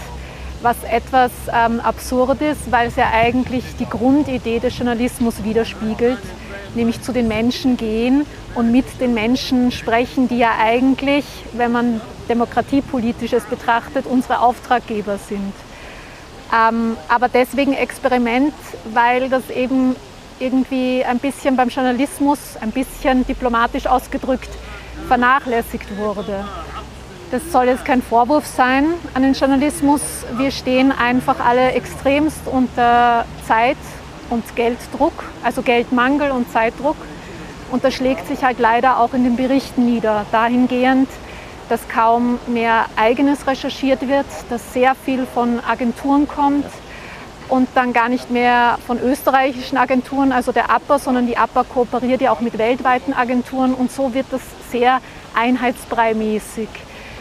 was 0.61 0.77
etwas 0.83 1.31
ähm, 1.53 1.79
absurd 1.79 2.41
ist, 2.41 2.71
weil 2.71 2.87
es 2.87 2.95
ja 2.95 3.11
eigentlich 3.11 3.63
die 3.79 3.85
Grundidee 3.85 4.59
des 4.59 4.77
Journalismus 4.77 5.43
widerspiegelt 5.43 6.19
nämlich 6.75 7.01
zu 7.01 7.11
den 7.11 7.27
Menschen 7.27 7.77
gehen 7.77 8.25
und 8.55 8.71
mit 8.71 8.85
den 8.99 9.13
Menschen 9.13 9.71
sprechen, 9.71 10.27
die 10.27 10.37
ja 10.37 10.51
eigentlich, 10.59 11.25
wenn 11.53 11.71
man 11.71 12.01
demokratiepolitisches 12.27 13.43
betrachtet, 13.45 14.05
unsere 14.05 14.41
Auftraggeber 14.41 15.17
sind. 15.17 15.53
Ähm, 16.53 16.97
aber 17.07 17.29
deswegen 17.29 17.73
Experiment, 17.73 18.53
weil 18.93 19.29
das 19.29 19.49
eben 19.49 19.95
irgendwie 20.39 21.03
ein 21.03 21.19
bisschen 21.19 21.55
beim 21.55 21.69
Journalismus, 21.69 22.39
ein 22.61 22.71
bisschen 22.71 23.25
diplomatisch 23.25 23.87
ausgedrückt, 23.87 24.49
vernachlässigt 25.07 25.97
wurde. 25.97 26.45
Das 27.31 27.51
soll 27.51 27.65
jetzt 27.65 27.85
kein 27.85 28.01
Vorwurf 28.01 28.47
sein 28.47 28.85
an 29.13 29.21
den 29.21 29.33
Journalismus. 29.33 30.01
Wir 30.37 30.49
stehen 30.49 30.91
einfach 30.91 31.39
alle 31.39 31.73
extremst 31.73 32.39
unter 32.47 33.23
Zeit- 33.47 33.77
und 34.31 34.55
Gelddruck, 34.55 35.13
also 35.43 35.61
Geldmangel 35.61 36.31
und 36.31 36.51
Zeitdruck. 36.51 36.95
Und 37.71 37.83
das 37.83 37.93
schlägt 37.93 38.27
sich 38.27 38.43
halt 38.43 38.57
leider 38.57 38.99
auch 38.99 39.13
in 39.13 39.23
den 39.23 39.35
Berichten 39.35 39.85
nieder, 39.85 40.25
dahingehend, 40.31 41.07
dass 41.69 41.87
kaum 41.87 42.39
mehr 42.47 42.87
eigenes 42.95 43.45
recherchiert 43.45 44.07
wird, 44.07 44.25
dass 44.49 44.73
sehr 44.73 44.95
viel 44.95 45.27
von 45.27 45.59
Agenturen 45.63 46.27
kommt 46.27 46.65
und 47.47 47.69
dann 47.75 47.93
gar 47.93 48.09
nicht 48.09 48.31
mehr 48.31 48.79
von 48.87 48.99
österreichischen 48.99 49.77
Agenturen, 49.77 50.31
also 50.31 50.51
der 50.51 50.71
APA, 50.71 50.97
sondern 50.97 51.27
die 51.27 51.37
APA 51.37 51.63
kooperiert 51.63 52.21
ja 52.21 52.31
auch 52.31 52.41
mit 52.41 52.57
weltweiten 52.57 53.13
Agenturen 53.13 53.75
und 53.75 53.91
so 53.91 54.15
wird 54.15 54.25
das 54.31 54.41
sehr 54.71 54.99
einheitsbreimäßig. 55.35 56.69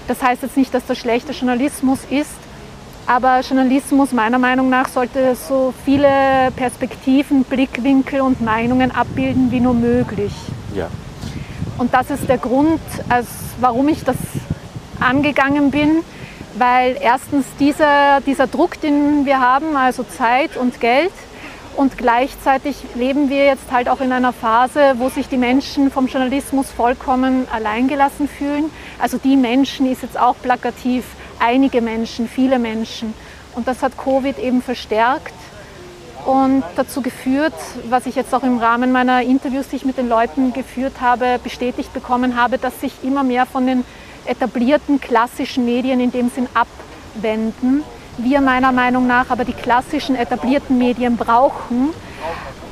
Das 0.09 0.23
heißt 0.23 0.43
jetzt 0.43 0.57
nicht, 0.57 0.75
dass 0.75 0.85
das 0.87 0.99
schlechter 0.99 1.33
Journalismus 1.33 2.01
ist, 2.11 2.35
aber 3.07 3.41
Journalismus 3.41 4.13
meiner 4.13 4.39
Meinung 4.39 4.69
nach 4.69 4.89
sollte 4.89 5.37
so 5.37 5.73
viele 5.85 6.09
Perspektiven, 6.57 7.45
Blickwinkel 7.45 8.21
und 8.21 8.41
Meinungen 8.41 8.91
abbilden 8.91 9.53
wie 9.53 9.61
nur 9.61 9.75
möglich. 9.75 10.33
Ja. 10.75 10.89
Und 11.79 11.95
das 11.95 12.11
ist 12.11 12.29
der 12.29 12.39
Grund, 12.39 12.81
als 13.09 13.29
warum 13.61 13.87
ich 13.89 14.03
das 14.03 14.17
angegangen 14.99 15.71
bin, 15.71 16.03
Weil 16.59 16.97
erstens 17.01 17.47
dieser, 17.61 18.21
dieser 18.27 18.49
Druck, 18.49 18.81
den 18.81 19.25
wir 19.25 19.39
haben, 19.41 19.77
also 19.77 20.03
Zeit 20.03 20.57
und 20.57 20.81
Geld, 20.81 21.13
und 21.79 21.97
gleichzeitig 21.97 22.77
leben 22.97 23.31
wir 23.31 23.45
jetzt 23.47 23.71
halt 23.71 23.89
auch 23.89 24.01
in 24.01 24.11
einer 24.11 24.33
Phase, 24.33 24.95
wo 24.97 25.11
sich 25.11 25.29
die 25.29 25.37
Menschen 25.37 25.93
vom 25.93 26.09
Journalismus 26.09 26.73
vollkommen 26.73 27.47
alleingelassen 27.53 28.29
fühlen. 28.29 28.65
Also 28.99 29.17
die 29.17 29.37
Menschen 29.37 29.89
ist 29.89 30.03
jetzt 30.03 30.19
auch 30.19 30.35
plakativ, 30.43 31.05
einige 31.39 31.81
Menschen, 31.81 32.29
viele 32.29 32.59
Menschen. 32.59 33.15
Und 33.55 33.69
das 33.69 33.81
hat 33.85 33.97
Covid 33.97 34.41
eben 34.41 34.61
verstärkt 34.61 35.35
und 36.27 36.65
dazu 36.75 37.01
geführt, 37.01 37.55
was 37.89 38.07
ich 38.07 38.17
jetzt 38.17 38.35
auch 38.35 38.43
im 38.43 38.59
Rahmen 38.59 38.91
meiner 38.91 39.23
Interviews, 39.23 39.69
die 39.69 39.77
ich 39.77 39.85
mit 39.85 39.99
den 39.99 40.09
Leuten 40.09 40.53
geführt 40.53 41.01
habe, 41.01 41.39
bestätigt 41.45 41.95
bekommen 41.95 42.35
habe, 42.35 42.59
dass 42.59 42.81
sich 42.81 43.05
immer 43.05 43.23
mehr 43.23 43.47
von 43.47 43.69
den 43.69 43.85
etablierten 44.27 45.01
klassischen 45.01 45.65
Medien 45.65 46.01
in 46.01 46.11
dem 46.11 46.29
Sinn 46.29 46.49
abwenden 46.55 47.85
wir 48.19 48.41
meiner 48.41 48.73
Meinung 48.73 49.07
nach 49.07 49.31
aber 49.31 49.45
die 49.45 49.53
klassischen 49.53 50.17
etablierten 50.17 50.79
Medien 50.79 51.17
brauchen 51.17 51.91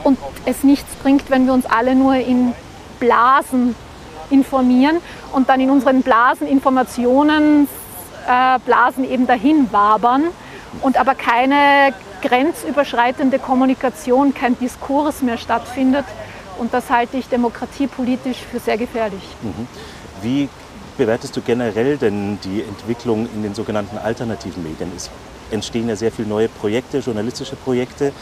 und 0.04 0.18
es 0.44 0.62
nichts 0.62 0.94
bringt, 0.96 1.30
wenn 1.30 1.46
wir 1.46 1.52
uns 1.52 1.66
alle 1.66 1.94
nur 1.94 2.14
in 2.14 2.52
Blasen 3.00 3.74
informieren 4.30 4.98
und 5.32 5.48
dann 5.48 5.60
in 5.60 5.70
unseren 5.70 6.02
Blasen 6.02 6.46
Informationen 6.46 7.68
äh, 8.26 8.58
Blasen 8.64 9.08
eben 9.08 9.26
dahin 9.26 9.72
wabern 9.72 10.24
und 10.82 10.98
aber 10.98 11.14
keine 11.14 11.94
grenzüberschreitende 12.22 13.38
Kommunikation, 13.38 14.34
kein 14.34 14.58
Diskurs 14.58 15.22
mehr 15.22 15.38
stattfindet. 15.38 16.04
Und 16.58 16.72
das 16.72 16.90
halte 16.90 17.18
ich 17.18 17.28
demokratiepolitisch 17.28 18.38
für 18.50 18.58
sehr 18.58 18.78
gefährlich. 18.78 19.22
Mhm. 19.42 19.68
Wie 20.22 20.48
bewertest 20.96 21.36
du 21.36 21.42
generell 21.42 21.98
denn 21.98 22.38
die 22.42 22.62
Entwicklung 22.62 23.28
in 23.34 23.42
den 23.42 23.54
sogenannten 23.54 23.98
alternativen 23.98 24.62
Medien? 24.62 24.90
Es 24.96 25.10
entstehen 25.50 25.88
ja 25.88 25.96
sehr 25.96 26.12
viele 26.12 26.28
neue 26.28 26.48
Projekte, 26.48 26.98
journalistische 26.98 27.56
Projekte. 27.56 28.12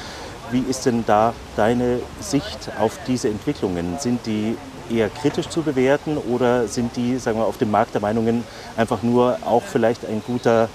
Wie 0.51 0.61
ist 0.69 0.87
denn 0.87 1.05
da 1.07 1.33
deine 1.57 2.01
Sicht 2.21 2.71
auf 2.79 2.99
diese 3.07 3.29
Entwicklungen? 3.29 3.99
Sind 3.99 4.27
die 4.27 4.57
eher 4.91 5.09
kritisch 5.09 5.49
zu 5.49 5.63
bewerten 5.63 6.19
oder 6.19 6.69
sind 6.69 6.97
die, 6.97 7.17
sagen 7.17 7.39
wir, 7.39 7.47
auf 7.47 7.59
dem 7.59 7.71
Markt 7.71 7.95
der 7.95 8.03
Meinungen 8.03 8.45
einfach 8.77 9.03
nur 9.03 9.39
auch 9.45 9.63
vielleicht 9.63 10.05
ein 10.05 10.23
guter 10.27 10.69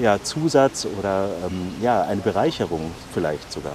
ja, 0.00 0.22
Zusatz 0.22 0.86
oder 0.98 1.28
ähm, 1.46 1.74
ja, 1.82 2.02
eine 2.02 2.20
Bereicherung 2.20 2.92
vielleicht 3.12 3.52
sogar? 3.52 3.74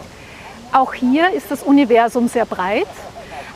Auch 0.71 0.93
hier 0.93 1.31
ist 1.33 1.51
das 1.51 1.63
Universum 1.63 2.27
sehr 2.27 2.45
breit. 2.45 2.87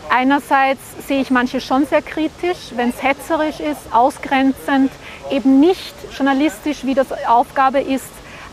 Einerseits 0.09 0.81
sehe 1.07 1.21
ich 1.21 1.31
manche 1.31 1.61
schon 1.61 1.85
sehr 1.85 2.01
kritisch, 2.01 2.71
wenn 2.75 2.89
es 2.89 3.01
hetzerisch 3.01 3.59
ist, 3.59 3.81
ausgrenzend, 3.91 4.91
eben 5.31 5.59
nicht 5.59 5.95
journalistisch, 6.15 6.85
wie 6.85 6.93
das 6.93 7.07
Aufgabe 7.27 7.79
ist, 7.79 8.05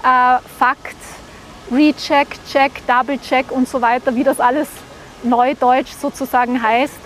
äh, 0.03 0.38
Fakt, 0.59 0.97
Recheck, 1.71 2.29
Check, 2.51 2.87
Double 2.87 3.19
Check 3.19 3.51
und 3.51 3.69
so 3.69 3.81
weiter, 3.81 4.15
wie 4.15 4.25
das 4.25 4.41
alles 4.41 4.69
neudeutsch 5.23 5.93
sozusagen 6.01 6.62
heißt. 6.62 6.99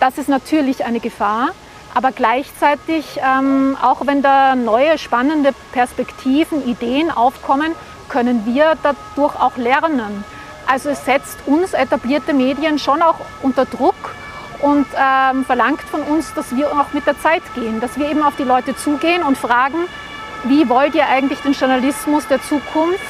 Das 0.00 0.18
ist 0.18 0.28
natürlich 0.28 0.84
eine 0.84 1.00
Gefahr, 1.00 1.50
aber 1.94 2.10
gleichzeitig, 2.10 3.20
ähm, 3.22 3.76
auch 3.80 4.06
wenn 4.06 4.22
da 4.22 4.56
neue 4.56 4.98
spannende 4.98 5.52
Perspektiven, 5.72 6.66
Ideen 6.68 7.10
aufkommen, 7.10 7.72
können 8.08 8.44
wir 8.46 8.74
dadurch 8.82 9.34
auch 9.40 9.56
lernen. 9.56 10.24
Also 10.66 10.90
es 10.90 11.04
setzt 11.04 11.38
uns 11.46 11.72
etablierte 11.72 12.32
Medien 12.32 12.78
schon 12.78 13.02
auch 13.02 13.16
unter 13.42 13.64
Druck 13.66 14.14
und 14.60 14.86
ähm, 14.96 15.44
verlangt 15.44 15.82
von 15.82 16.02
uns, 16.02 16.32
dass 16.34 16.54
wir 16.56 16.70
auch 16.72 16.92
mit 16.92 17.06
der 17.06 17.18
Zeit 17.20 17.42
gehen, 17.54 17.80
dass 17.80 17.98
wir 17.98 18.10
eben 18.10 18.22
auf 18.22 18.36
die 18.36 18.44
Leute 18.44 18.74
zugehen 18.74 19.22
und 19.22 19.36
fragen, 19.36 19.86
wie 20.44 20.68
wollt 20.68 20.94
ihr 20.94 21.06
eigentlich 21.06 21.40
den 21.40 21.52
Journalismus 21.52 22.26
der 22.28 22.40
Zukunft? 22.42 23.00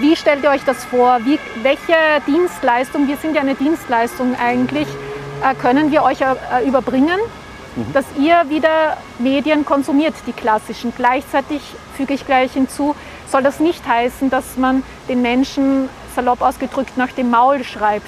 Wie 0.00 0.16
stellt 0.16 0.42
ihr 0.42 0.50
euch 0.50 0.64
das 0.64 0.84
vor? 0.84 1.18
Wie, 1.24 1.38
welche 1.62 1.94
Dienstleistung, 2.26 3.06
wir 3.06 3.16
sind 3.16 3.34
ja 3.34 3.42
eine 3.42 3.54
Dienstleistung 3.54 4.34
eigentlich, 4.36 4.88
äh, 5.42 5.54
können 5.54 5.90
wir 5.90 6.02
euch 6.02 6.20
äh, 6.20 6.66
überbringen, 6.66 7.18
mhm. 7.76 7.92
dass 7.92 8.04
ihr 8.18 8.44
wieder 8.48 8.96
Medien 9.18 9.64
konsumiert, 9.64 10.14
die 10.26 10.32
klassischen. 10.32 10.92
Gleichzeitig 10.96 11.60
füge 11.96 12.14
ich 12.14 12.24
gleich 12.24 12.52
hinzu, 12.52 12.94
soll 13.30 13.42
das 13.42 13.60
nicht 13.60 13.86
heißen, 13.86 14.30
dass 14.30 14.56
man 14.56 14.82
den 15.08 15.20
Menschen 15.20 15.88
salopp 16.14 16.40
ausgedrückt 16.40 16.96
nach 16.96 17.12
dem 17.12 17.30
Maul 17.30 17.64
schreibt. 17.64 18.06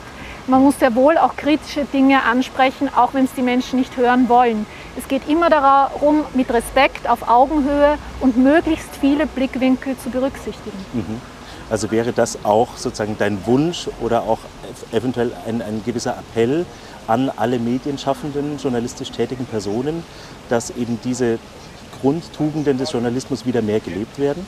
Man 0.49 0.63
muss 0.63 0.79
sehr 0.79 0.95
wohl 0.95 1.19
auch 1.19 1.35
kritische 1.35 1.85
Dinge 1.87 2.23
ansprechen, 2.23 2.89
auch 2.95 3.15
wenn 3.15 3.25
es 3.25 3.33
die 3.35 3.43
Menschen 3.43 3.81
nicht 3.81 3.97
hören 3.97 4.29
wollen. 4.29 4.65
Es 4.97 5.09
geht 5.09 5.29
immer 5.29 5.51
darum, 5.51 6.25
mit 6.35 6.53
Respekt 6.53 7.09
auf 7.09 7.29
Augenhöhe 7.29 7.99
und 8.21 8.37
möglichst 8.37 8.91
viele 9.01 9.27
Blickwinkel 9.27 9.97
zu 9.99 10.09
berücksichtigen. 10.09 10.79
Mhm. 10.93 11.21
Also 11.69 11.91
wäre 11.91 12.13
das 12.13 12.45
auch 12.45 12.77
sozusagen 12.77 13.17
dein 13.19 13.45
Wunsch 13.45 13.89
oder 14.01 14.23
auch 14.23 14.39
eventuell 14.93 15.33
ein, 15.49 15.63
ein 15.63 15.83
gewisser 15.85 16.17
Appell 16.17 16.65
an 17.09 17.29
alle 17.37 17.59
medienschaffenden, 17.59 18.59
journalistisch 18.59 19.11
tätigen 19.11 19.47
Personen, 19.47 20.05
dass 20.49 20.71
eben 20.71 21.01
diese 21.03 21.41
Grundtugenden 22.01 22.79
des 22.79 22.93
Journalismus 22.93 23.47
wieder 23.47 23.63
mehr 23.63 23.81
gelebt 23.81 24.17
werden? 24.21 24.47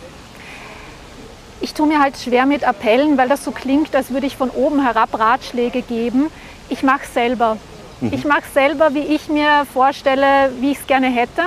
Ich 1.69 1.75
tue 1.75 1.87
mir 1.87 2.01
halt 2.01 2.17
schwer 2.17 2.47
mit 2.47 2.65
Appellen, 2.65 3.19
weil 3.19 3.29
das 3.29 3.45
so 3.45 3.51
klingt, 3.51 3.95
als 3.95 4.11
würde 4.11 4.27
ich 4.27 4.39
von 4.39 4.49
oben 4.49 4.83
herab 4.83 5.19
Ratschläge 5.19 5.83
geben. 5.83 6.31
Ich 6.71 6.83
mache 6.83 7.03
es 7.03 7.13
selber. 7.13 7.59
Mhm. 8.01 8.11
Ich 8.11 8.25
mache 8.25 8.45
es 8.47 8.55
selber, 8.55 8.95
wie 8.95 9.01
ich 9.01 9.29
mir 9.29 9.67
vorstelle, 9.71 10.51
wie 10.61 10.73
ich 10.73 10.79
es 10.79 10.87
gerne 10.87 11.09
hätte. 11.09 11.43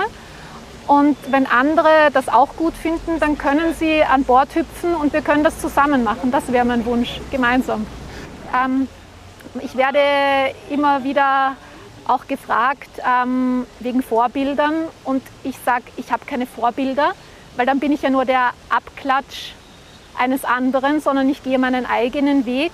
Und 0.86 1.16
wenn 1.32 1.46
andere 1.46 2.10
das 2.12 2.28
auch 2.28 2.54
gut 2.54 2.74
finden, 2.74 3.18
dann 3.18 3.36
können 3.36 3.74
sie 3.74 4.04
an 4.04 4.22
Bord 4.22 4.54
hüpfen 4.54 4.94
und 4.94 5.12
wir 5.12 5.22
können 5.22 5.42
das 5.42 5.60
zusammen 5.60 6.04
machen. 6.04 6.30
Das 6.30 6.52
wäre 6.52 6.64
mein 6.64 6.86
Wunsch, 6.86 7.20
gemeinsam. 7.32 7.84
Ähm, 8.54 8.86
ich 9.60 9.76
werde 9.76 9.98
immer 10.70 11.02
wieder 11.02 11.56
auch 12.06 12.28
gefragt 12.28 12.90
ähm, 13.04 13.66
wegen 13.80 14.04
Vorbildern 14.04 14.84
und 15.02 15.22
ich 15.42 15.56
sage, 15.66 15.82
ich 15.96 16.12
habe 16.12 16.26
keine 16.26 16.46
Vorbilder, 16.46 17.10
weil 17.56 17.66
dann 17.66 17.80
bin 17.80 17.90
ich 17.90 18.02
ja 18.02 18.10
nur 18.10 18.24
der 18.24 18.50
Abklatsch 18.70 19.54
eines 20.18 20.44
anderen, 20.44 21.00
sondern 21.00 21.28
ich 21.28 21.42
gehe 21.42 21.58
meinen 21.58 21.86
eigenen 21.86 22.46
Weg. 22.46 22.72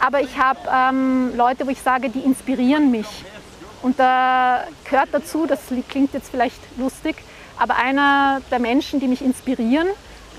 Aber 0.00 0.20
ich 0.20 0.38
habe 0.38 0.58
ähm, 0.72 1.36
Leute, 1.36 1.66
wo 1.66 1.70
ich 1.70 1.80
sage, 1.80 2.10
die 2.10 2.20
inspirieren 2.20 2.90
mich. 2.90 3.06
Und 3.82 3.98
da 3.98 4.64
gehört 4.84 5.08
dazu, 5.12 5.46
das 5.46 5.60
klingt 5.88 6.12
jetzt 6.14 6.30
vielleicht 6.30 6.60
lustig, 6.78 7.16
aber 7.58 7.76
einer 7.76 8.40
der 8.50 8.58
Menschen, 8.58 9.00
die 9.00 9.08
mich 9.08 9.22
inspirieren, 9.22 9.88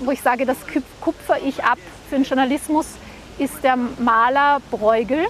wo 0.00 0.10
ich 0.10 0.20
sage, 0.20 0.46
das 0.46 0.56
kupfer 1.00 1.36
ich 1.44 1.62
ab 1.62 1.78
für 2.08 2.16
den 2.16 2.24
Journalismus, 2.24 2.86
ist 3.38 3.62
der 3.62 3.76
Maler 3.76 4.60
Bruegel, 4.70 5.26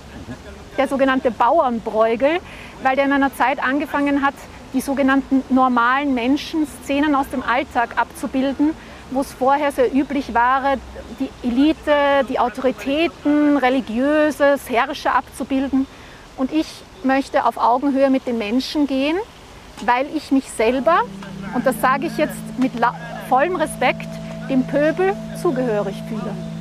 der 0.79 0.89
sogenannte 0.89 1.31
Bauernbräugel, 1.31 2.39
weil 2.83 2.97
der 2.97 3.05
in 3.05 3.13
einer 3.13 3.35
Zeit 3.35 3.63
angefangen 3.63 4.25
hat, 4.25 4.35
die 4.73 4.81
sogenannten 4.81 5.43
normalen 5.49 6.15
Menschen, 6.15 6.67
Szenen 6.83 7.15
aus 7.15 7.29
dem 7.31 7.43
Alltag 7.43 7.97
abzubilden 7.97 8.71
wo 9.11 9.21
es 9.21 9.33
vorher 9.33 9.73
sehr 9.73 9.95
üblich 9.95 10.35
war, 10.35 10.77
die 11.21 11.29
Elite, 11.47 12.25
die 12.29 12.39
Autoritäten, 12.39 13.57
religiöses, 13.57 14.69
Herrscher 14.69 15.15
abzubilden. 15.15 15.87
Und 16.37 16.53
ich 16.53 16.67
möchte 17.03 17.45
auf 17.47 17.57
Augenhöhe 17.57 18.11
mit 18.11 18.27
den 18.27 18.39
Menschen 18.39 18.87
gehen, 18.87 19.17
weil 19.85 20.07
ich 20.15 20.31
mich 20.31 20.51
selber, 20.51 21.01
und 21.55 21.67
das 21.67 21.81
sage 21.81 22.07
ich 22.07 22.17
jetzt 22.17 22.35
mit 22.59 22.73
vollem 23.29 23.57
Respekt, 23.57 24.09
dem 24.49 24.67
Pöbel 24.67 25.15
zugehörig 25.41 25.97
fühle. 26.09 26.54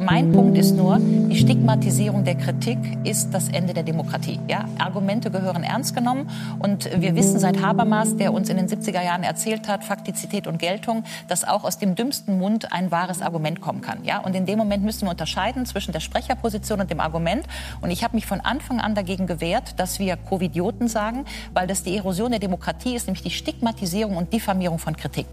Mein 0.00 0.32
Punkt 0.32 0.58
ist 0.58 0.74
nur, 0.74 0.98
die 0.98 1.36
Stigmatisierung 1.36 2.24
der 2.24 2.34
Kritik 2.34 2.78
ist 3.04 3.32
das 3.32 3.48
Ende 3.48 3.74
der 3.74 3.82
Demokratie. 3.82 4.40
Ja? 4.48 4.64
Argumente 4.78 5.30
gehören 5.30 5.62
ernst 5.62 5.94
genommen 5.94 6.28
und 6.58 6.88
wir 7.00 7.14
wissen 7.14 7.38
seit 7.38 7.62
Habermas, 7.62 8.16
der 8.16 8.32
uns 8.32 8.48
in 8.48 8.56
den 8.56 8.68
70er 8.68 9.02
Jahren 9.02 9.22
erzählt 9.22 9.68
hat, 9.68 9.84
Faktizität 9.84 10.46
und 10.46 10.58
Geltung, 10.58 11.04
dass 11.28 11.46
auch 11.46 11.64
aus 11.64 11.78
dem 11.78 11.94
dümmsten 11.94 12.38
Mund 12.38 12.72
ein 12.72 12.90
wahres 12.90 13.22
Argument 13.22 13.60
kommen 13.60 13.80
kann. 13.80 14.04
Ja? 14.04 14.18
Und 14.18 14.34
in 14.34 14.46
dem 14.46 14.58
Moment 14.58 14.84
müssen 14.84 15.02
wir 15.02 15.10
unterscheiden 15.10 15.66
zwischen 15.66 15.92
der 15.92 16.00
Sprecherposition 16.00 16.80
und 16.80 16.90
dem 16.90 17.00
Argument. 17.00 17.46
Und 17.80 17.90
ich 17.90 18.02
habe 18.02 18.16
mich 18.16 18.26
von 18.26 18.40
Anfang 18.40 18.80
an 18.80 18.94
dagegen 18.94 19.26
gewehrt, 19.26 19.78
dass 19.78 19.98
wir 19.98 20.16
Covidioten 20.16 20.88
sagen, 20.88 21.24
weil 21.54 21.66
das 21.66 21.82
die 21.82 21.96
Erosion 21.96 22.30
der 22.30 22.40
Demokratie 22.40 22.96
ist, 22.96 23.06
nämlich 23.06 23.22
die 23.22 23.30
Stigmatisierung 23.30 24.16
und 24.16 24.32
Diffamierung 24.32 24.78
von 24.78 24.96
Kritik. 24.96 25.26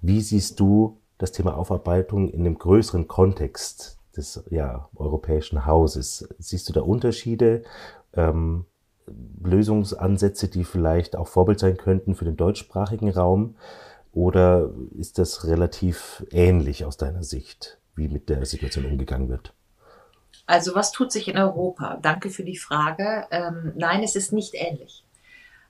Wie 0.00 0.20
siehst 0.20 0.60
du 0.60 1.00
das 1.18 1.32
Thema 1.32 1.56
Aufarbeitung 1.56 2.28
in 2.28 2.44
dem 2.44 2.58
größeren 2.58 3.08
Kontext 3.08 3.98
des 4.18 4.44
ja, 4.50 4.88
europäischen 4.96 5.64
Hauses. 5.64 6.28
Siehst 6.38 6.68
du 6.68 6.72
da 6.72 6.82
Unterschiede, 6.82 7.62
ähm, 8.14 8.66
Lösungsansätze, 9.42 10.48
die 10.48 10.64
vielleicht 10.64 11.16
auch 11.16 11.28
Vorbild 11.28 11.58
sein 11.58 11.78
könnten 11.78 12.14
für 12.14 12.26
den 12.26 12.36
deutschsprachigen 12.36 13.10
Raum? 13.10 13.56
Oder 14.12 14.70
ist 14.98 15.18
das 15.18 15.46
relativ 15.46 16.24
ähnlich 16.30 16.84
aus 16.84 16.96
deiner 16.96 17.22
Sicht, 17.22 17.78
wie 17.94 18.08
mit 18.08 18.28
der 18.28 18.44
Situation 18.44 18.84
umgegangen 18.84 19.28
wird? 19.28 19.54
Also 20.46 20.74
was 20.74 20.92
tut 20.92 21.12
sich 21.12 21.28
in 21.28 21.38
Europa? 21.38 21.98
Danke 22.02 22.30
für 22.30 22.44
die 22.44 22.56
Frage. 22.56 23.26
Ähm, 23.30 23.72
nein, 23.76 24.02
es 24.02 24.16
ist 24.16 24.32
nicht 24.32 24.54
ähnlich. 24.54 25.04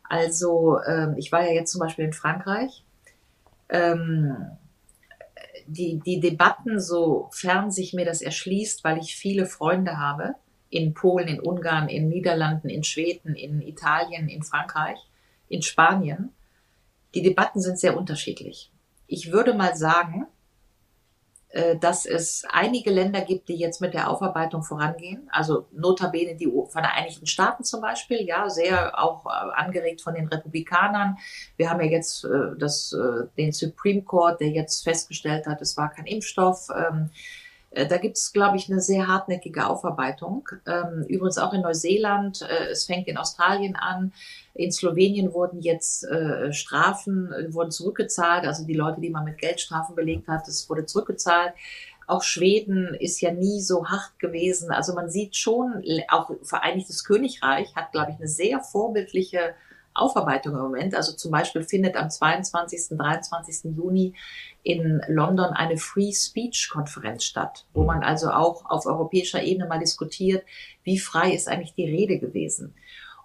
Also 0.08 0.80
ähm, 0.86 1.14
ich 1.16 1.30
war 1.32 1.42
ja 1.42 1.52
jetzt 1.52 1.72
zum 1.72 1.80
Beispiel 1.80 2.06
in 2.06 2.12
Frankreich. 2.12 2.84
Ähm, 3.68 4.36
die, 5.66 6.00
die 6.00 6.20
Debatten, 6.20 6.80
sofern 6.80 7.70
sich 7.70 7.92
mir 7.92 8.04
das 8.04 8.22
erschließt, 8.22 8.84
weil 8.84 8.98
ich 8.98 9.16
viele 9.16 9.46
Freunde 9.46 9.98
habe, 9.98 10.34
in 10.70 10.94
Polen, 10.94 11.28
in 11.28 11.40
Ungarn, 11.40 11.88
in 11.88 12.08
Niederlanden, 12.08 12.68
in 12.68 12.84
Schweden, 12.84 13.34
in 13.34 13.62
Italien, 13.62 14.28
in 14.28 14.42
Frankreich, 14.42 14.98
in 15.48 15.62
Spanien, 15.62 16.30
die 17.14 17.22
Debatten 17.22 17.60
sind 17.60 17.78
sehr 17.78 17.96
unterschiedlich. 17.96 18.70
Ich 19.06 19.32
würde 19.32 19.54
mal 19.54 19.74
sagen, 19.76 20.26
dass 21.80 22.04
es 22.04 22.44
einige 22.50 22.90
Länder 22.90 23.22
gibt, 23.22 23.48
die 23.48 23.56
jetzt 23.56 23.80
mit 23.80 23.94
der 23.94 24.10
Aufarbeitung 24.10 24.62
vorangehen. 24.62 25.28
Also 25.32 25.66
notabene 25.72 26.36
die 26.36 26.52
Vereinigten 26.68 27.26
Staaten 27.26 27.64
zum 27.64 27.80
Beispiel, 27.80 28.22
ja, 28.26 28.50
sehr 28.50 29.02
auch 29.02 29.24
äh, 29.24 29.28
angeregt 29.54 30.02
von 30.02 30.14
den 30.14 30.28
Republikanern. 30.28 31.16
Wir 31.56 31.70
haben 31.70 31.80
ja 31.80 31.86
jetzt 31.86 32.24
äh, 32.24 32.56
das, 32.58 32.94
den 33.36 33.52
Supreme 33.52 34.02
Court, 34.02 34.40
der 34.40 34.48
jetzt 34.48 34.84
festgestellt 34.84 35.46
hat, 35.46 35.62
es 35.62 35.76
war 35.76 35.90
kein 35.90 36.06
Impfstoff. 36.06 36.68
Ähm, 37.70 37.88
da 37.88 37.98
gibt 37.98 38.16
es, 38.16 38.32
glaube 38.32 38.56
ich, 38.56 38.70
eine 38.70 38.80
sehr 38.80 39.06
hartnäckige 39.06 39.66
Aufarbeitung. 39.66 40.48
Ähm, 40.66 41.04
übrigens 41.08 41.38
auch 41.38 41.52
in 41.52 41.62
Neuseeland, 41.62 42.42
es 42.70 42.84
fängt 42.84 43.08
in 43.08 43.16
Australien 43.18 43.76
an. 43.76 44.12
In 44.54 44.72
Slowenien 44.72 45.32
wurden 45.32 45.60
jetzt 45.60 46.04
äh, 46.04 46.52
Strafen, 46.52 47.32
äh, 47.32 47.54
wurden 47.54 47.70
zurückgezahlt, 47.70 48.44
also 48.44 48.66
die 48.66 48.74
Leute, 48.74 49.00
die 49.00 49.10
man 49.10 49.24
mit 49.24 49.38
Geldstrafen 49.38 49.94
belegt 49.94 50.26
hat, 50.26 50.48
das 50.48 50.68
wurde 50.68 50.84
zurückgezahlt. 50.84 51.52
Auch 52.08 52.22
Schweden 52.22 52.94
ist 52.94 53.20
ja 53.20 53.30
nie 53.30 53.60
so 53.60 53.86
hart 53.86 54.18
gewesen. 54.18 54.72
Also 54.72 54.94
man 54.94 55.10
sieht 55.10 55.36
schon, 55.36 55.84
auch 56.08 56.30
Vereinigtes 56.42 57.04
Königreich 57.04 57.76
hat, 57.76 57.92
glaube 57.92 58.12
ich, 58.12 58.16
eine 58.16 58.26
sehr 58.26 58.60
vorbildliche 58.60 59.54
Aufarbeitung 60.00 60.54
im 60.54 60.60
Moment. 60.60 60.94
Also 60.94 61.12
zum 61.12 61.30
Beispiel 61.30 61.62
findet 61.62 61.96
am 61.96 62.10
22., 62.10 62.96
23. 62.96 63.76
Juni 63.76 64.14
in 64.62 65.02
London 65.08 65.52
eine 65.52 65.76
Free 65.76 66.12
Speech 66.12 66.70
Konferenz 66.72 67.24
statt, 67.24 67.66
wo 67.72 67.84
man 67.84 68.02
also 68.02 68.30
auch 68.30 68.64
auf 68.66 68.86
europäischer 68.86 69.42
Ebene 69.42 69.66
mal 69.66 69.78
diskutiert, 69.78 70.44
wie 70.84 70.98
frei 70.98 71.32
ist 71.32 71.48
eigentlich 71.48 71.74
die 71.74 71.88
Rede 71.88 72.18
gewesen. 72.18 72.74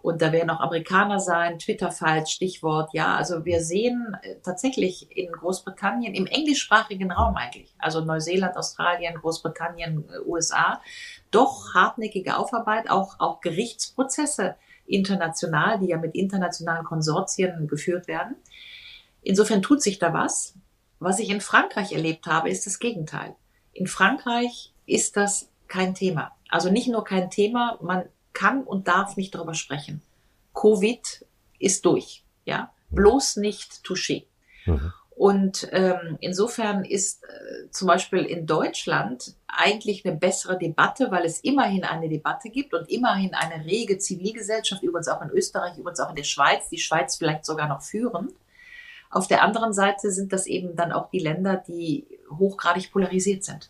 Und 0.04 0.22
da 0.22 0.34
werden 0.34 0.50
auch 0.50 0.60
Amerikaner 0.60 1.22
sein, 1.22 1.60
Twitter-Files, 1.60 2.30
Stichwort. 2.30 2.90
Ja, 2.92 3.16
also 3.16 3.46
wir 3.46 3.64
sehen 3.64 4.18
äh, 4.22 4.36
tatsächlich 4.44 5.16
in 5.16 5.32
Großbritannien, 5.32 6.14
im 6.14 6.26
englischsprachigen 6.26 7.10
Raum 7.10 7.38
eigentlich, 7.38 7.74
also 7.80 8.02
Neuseeland, 8.02 8.58
Australien, 8.58 9.16
Großbritannien, 9.16 10.04
äh, 10.10 10.20
USA, 10.28 10.82
doch 11.32 11.74
hartnäckige 11.74 12.36
Aufarbeit, 12.36 12.90
auch, 12.90 13.18
auch 13.22 13.40
Gerichtsprozesse 13.40 14.56
international, 14.86 15.80
die 15.80 15.88
ja 15.88 15.98
mit 15.98 16.16
internationalen 16.16 16.86
Konsortien 16.86 17.68
geführt 17.68 18.08
werden. 18.08 18.36
Insofern 19.22 19.62
tut 19.62 19.82
sich 19.82 20.00
da 20.00 20.14
was. 20.14 20.56
Was 21.00 21.20
ich 21.20 21.30
in 21.30 21.42
Frankreich 21.42 21.92
erlebt 21.92 22.28
habe, 22.28 22.50
ist 22.50 22.66
das 22.66 22.80
Gegenteil. 22.80 23.36
In 23.74 23.88
Frankreich 23.88 24.74
ist 24.86 25.18
das 25.18 25.50
kein 25.68 25.96
Thema. 25.96 26.32
Also 26.50 26.70
nicht 26.70 26.88
nur 26.88 27.04
kein 27.04 27.30
Thema, 27.30 27.78
man 27.82 28.06
kann 28.34 28.64
und 28.64 28.88
darf 28.88 29.18
nicht 29.18 29.34
darüber 29.34 29.54
sprechen. 29.54 30.02
Covid 30.54 31.26
ist 31.60 31.86
durch, 31.86 32.24
ja. 32.46 32.72
Bloß 32.90 33.38
nicht 33.38 33.82
touché. 33.84 34.26
Mhm. 34.66 34.94
Und 35.16 35.68
ähm, 35.72 36.18
insofern 36.22 36.86
ist 36.86 37.24
äh, 37.24 37.70
zum 37.70 37.88
Beispiel 37.88 38.20
in 38.26 38.48
Deutschland 38.48 39.36
eigentlich 39.48 40.06
eine 40.06 40.16
bessere 40.16 40.58
Debatte, 40.58 41.12
weil 41.12 41.26
es 41.26 41.40
immerhin 41.42 41.84
eine 41.84 42.10
Debatte 42.10 42.50
gibt 42.50 42.74
und 42.74 42.90
immerhin 42.90 43.34
eine 43.36 43.64
rege 43.64 44.00
Zivilgesellschaft, 44.00 44.82
übrigens 44.82 45.08
auch 45.08 45.22
in 45.22 45.30
Österreich, 45.30 45.78
übrigens 45.78 46.00
auch 46.00 46.10
in 46.10 46.16
der 46.16 46.24
Schweiz, 46.24 46.68
die 46.70 46.80
Schweiz 46.80 47.18
vielleicht 47.18 47.46
sogar 47.46 47.68
noch 47.68 47.84
führend. 47.84 48.32
Auf 49.12 49.28
der 49.28 49.44
anderen 49.44 49.74
Seite 49.74 50.12
sind 50.12 50.34
das 50.34 50.48
eben 50.48 50.76
dann 50.76 50.92
auch 50.92 51.12
die 51.12 51.20
Länder, 51.20 51.64
die 51.68 52.08
hochgradig 52.32 52.92
polarisiert 52.92 53.44
sind. 53.44 53.70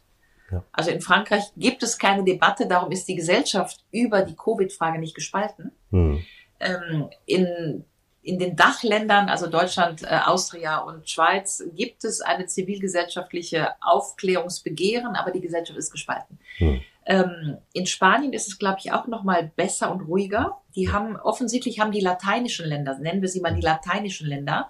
Ja. 0.49 0.63
Also 0.71 0.91
in 0.91 1.01
Frankreich 1.01 1.43
gibt 1.57 1.83
es 1.83 1.97
keine 1.97 2.23
Debatte, 2.23 2.67
darum 2.67 2.91
ist 2.91 3.07
die 3.09 3.15
Gesellschaft 3.15 3.83
über 3.91 4.21
die 4.21 4.35
Covid-Frage 4.35 4.99
nicht 4.99 5.15
gespalten. 5.15 5.71
Mhm. 5.91 6.23
Ähm, 6.61 7.09
in, 7.25 7.83
in 8.23 8.39
den 8.39 8.55
Dachländern, 8.55 9.29
also 9.29 9.47
Deutschland, 9.47 10.03
äh, 10.03 10.19
Austria 10.25 10.79
und 10.79 11.09
Schweiz, 11.09 11.63
gibt 11.75 12.05
es 12.05 12.21
eine 12.21 12.45
zivilgesellschaftliche 12.45 13.71
Aufklärungsbegehren, 13.81 15.15
aber 15.15 15.31
die 15.31 15.41
Gesellschaft 15.41 15.77
ist 15.77 15.91
gespalten. 15.91 16.39
Mhm. 16.59 16.81
Ähm, 17.05 17.57
in 17.73 17.85
Spanien 17.85 18.31
ist 18.31 18.47
es, 18.47 18.57
glaube 18.57 18.77
ich, 18.79 18.93
auch 18.93 19.07
noch 19.07 19.23
mal 19.23 19.51
besser 19.55 19.91
und 19.91 20.01
ruhiger. 20.01 20.57
Die 20.75 20.91
haben 20.91 21.17
offensichtlich 21.17 21.81
haben 21.81 21.91
die 21.91 21.99
lateinischen 21.99 22.65
Länder, 22.65 22.97
nennen 22.97 23.21
wir 23.21 23.27
sie 23.27 23.41
mal 23.41 23.53
die 23.53 23.61
lateinischen 23.61 24.27
Länder, 24.27 24.69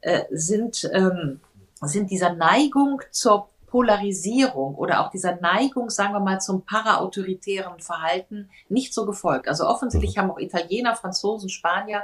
äh, 0.00 0.22
sind 0.30 0.90
ähm, 0.92 1.40
sind 1.82 2.10
dieser 2.10 2.34
Neigung 2.34 3.00
zur 3.10 3.48
Polarisierung 3.68 4.74
oder 4.74 5.00
auch 5.00 5.10
dieser 5.10 5.36
Neigung, 5.36 5.90
sagen 5.90 6.12
wir 6.12 6.20
mal, 6.20 6.40
zum 6.40 6.66
paraautoritären 6.66 7.78
Verhalten 7.80 8.50
nicht 8.68 8.92
so 8.92 9.06
gefolgt. 9.06 9.48
Also 9.48 9.66
offensichtlich 9.66 10.16
mhm. 10.16 10.20
haben 10.20 10.30
auch 10.32 10.38
Italiener, 10.38 10.96
Franzosen, 10.96 11.48
Spanier 11.48 12.02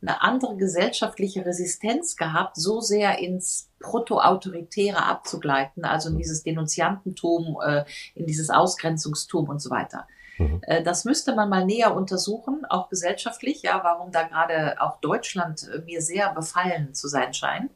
eine 0.00 0.22
andere 0.22 0.56
gesellschaftliche 0.56 1.44
Resistenz 1.44 2.16
gehabt, 2.16 2.56
so 2.56 2.80
sehr 2.80 3.18
ins 3.18 3.70
Proto-Autoritäre 3.80 5.04
abzugleiten, 5.04 5.84
also 5.84 6.08
in 6.08 6.14
mhm. 6.14 6.18
dieses 6.18 6.42
Denunziantentum, 6.42 7.58
äh, 7.64 7.84
in 8.14 8.26
dieses 8.26 8.50
Ausgrenzungstum 8.50 9.48
und 9.48 9.60
so 9.60 9.70
weiter. 9.70 10.06
Mhm. 10.38 10.60
Äh, 10.62 10.82
das 10.82 11.04
müsste 11.04 11.34
man 11.34 11.48
mal 11.48 11.64
näher 11.64 11.94
untersuchen, 11.94 12.64
auch 12.68 12.88
gesellschaftlich, 12.88 13.62
ja, 13.62 13.80
warum 13.82 14.12
da 14.12 14.22
gerade 14.22 14.80
auch 14.80 15.00
Deutschland 15.00 15.68
äh, 15.68 15.80
mir 15.80 16.00
sehr 16.00 16.32
befallen 16.32 16.94
zu 16.94 17.08
sein 17.08 17.34
scheint. 17.34 17.72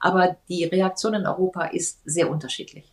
Aber 0.00 0.36
die 0.48 0.64
Reaktion 0.64 1.14
in 1.14 1.26
Europa 1.26 1.66
ist 1.66 2.00
sehr 2.04 2.30
unterschiedlich. 2.30 2.90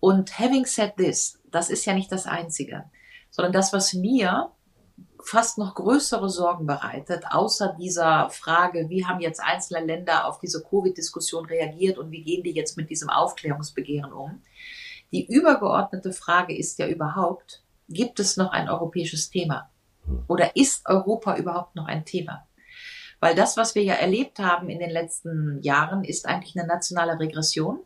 Und 0.00 0.38
having 0.38 0.66
said 0.66 0.96
this, 0.96 1.38
das 1.50 1.70
ist 1.70 1.84
ja 1.86 1.94
nicht 1.94 2.12
das 2.12 2.26
Einzige, 2.26 2.84
sondern 3.30 3.52
das, 3.52 3.72
was 3.72 3.94
mir 3.94 4.50
fast 5.22 5.58
noch 5.58 5.74
größere 5.74 6.28
Sorgen 6.28 6.66
bereitet, 6.66 7.24
außer 7.30 7.74
dieser 7.78 8.30
Frage, 8.30 8.88
wie 8.88 9.04
haben 9.04 9.20
jetzt 9.20 9.40
einzelne 9.40 9.84
Länder 9.84 10.26
auf 10.26 10.38
diese 10.38 10.62
Covid-Diskussion 10.62 11.46
reagiert 11.46 11.98
und 11.98 12.10
wie 12.10 12.22
gehen 12.22 12.42
die 12.42 12.52
jetzt 12.52 12.76
mit 12.76 12.90
diesem 12.90 13.10
Aufklärungsbegehren 13.10 14.12
um. 14.12 14.42
Die 15.12 15.26
übergeordnete 15.26 16.12
Frage 16.12 16.56
ist 16.56 16.78
ja 16.78 16.86
überhaupt, 16.86 17.62
gibt 17.88 18.20
es 18.20 18.36
noch 18.36 18.52
ein 18.52 18.68
europäisches 18.68 19.30
Thema? 19.30 19.70
Oder 20.28 20.56
ist 20.56 20.88
Europa 20.88 21.36
überhaupt 21.36 21.76
noch 21.76 21.86
ein 21.86 22.04
Thema? 22.04 22.46
Weil 23.20 23.34
das, 23.34 23.56
was 23.56 23.74
wir 23.74 23.82
ja 23.82 23.94
erlebt 23.94 24.38
haben 24.38 24.68
in 24.68 24.78
den 24.78 24.90
letzten 24.90 25.60
Jahren, 25.62 26.04
ist 26.04 26.26
eigentlich 26.26 26.58
eine 26.58 26.68
nationale 26.68 27.18
Regression. 27.18 27.80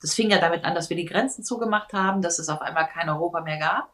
Das 0.00 0.14
fing 0.14 0.30
ja 0.30 0.38
damit 0.38 0.64
an, 0.64 0.74
dass 0.74 0.90
wir 0.90 0.96
die 0.96 1.04
Grenzen 1.04 1.44
zugemacht 1.44 1.92
haben, 1.92 2.22
dass 2.22 2.38
es 2.38 2.48
auf 2.48 2.60
einmal 2.60 2.86
kein 2.86 3.08
Europa 3.08 3.40
mehr 3.40 3.58
gab. 3.58 3.92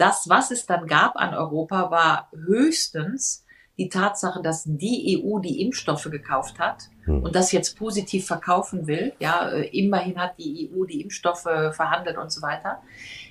Das, 0.00 0.30
was 0.30 0.50
es 0.50 0.64
dann 0.64 0.86
gab 0.86 1.16
an 1.16 1.34
Europa, 1.34 1.90
war 1.90 2.30
höchstens 2.32 3.44
die 3.76 3.90
Tatsache, 3.90 4.40
dass 4.42 4.64
die 4.64 5.22
EU 5.22 5.40
die 5.40 5.60
Impfstoffe 5.60 6.08
gekauft 6.10 6.58
hat 6.58 6.88
hm. 7.04 7.22
und 7.22 7.34
das 7.34 7.52
jetzt 7.52 7.78
positiv 7.78 8.26
verkaufen 8.26 8.86
will. 8.86 9.12
Ja, 9.18 9.50
äh, 9.50 9.68
immerhin 9.78 10.18
hat 10.18 10.38
die 10.38 10.70
EU 10.72 10.86
die 10.86 11.02
Impfstoffe 11.02 11.42
verhandelt 11.42 12.16
und 12.16 12.32
so 12.32 12.40
weiter. 12.40 12.80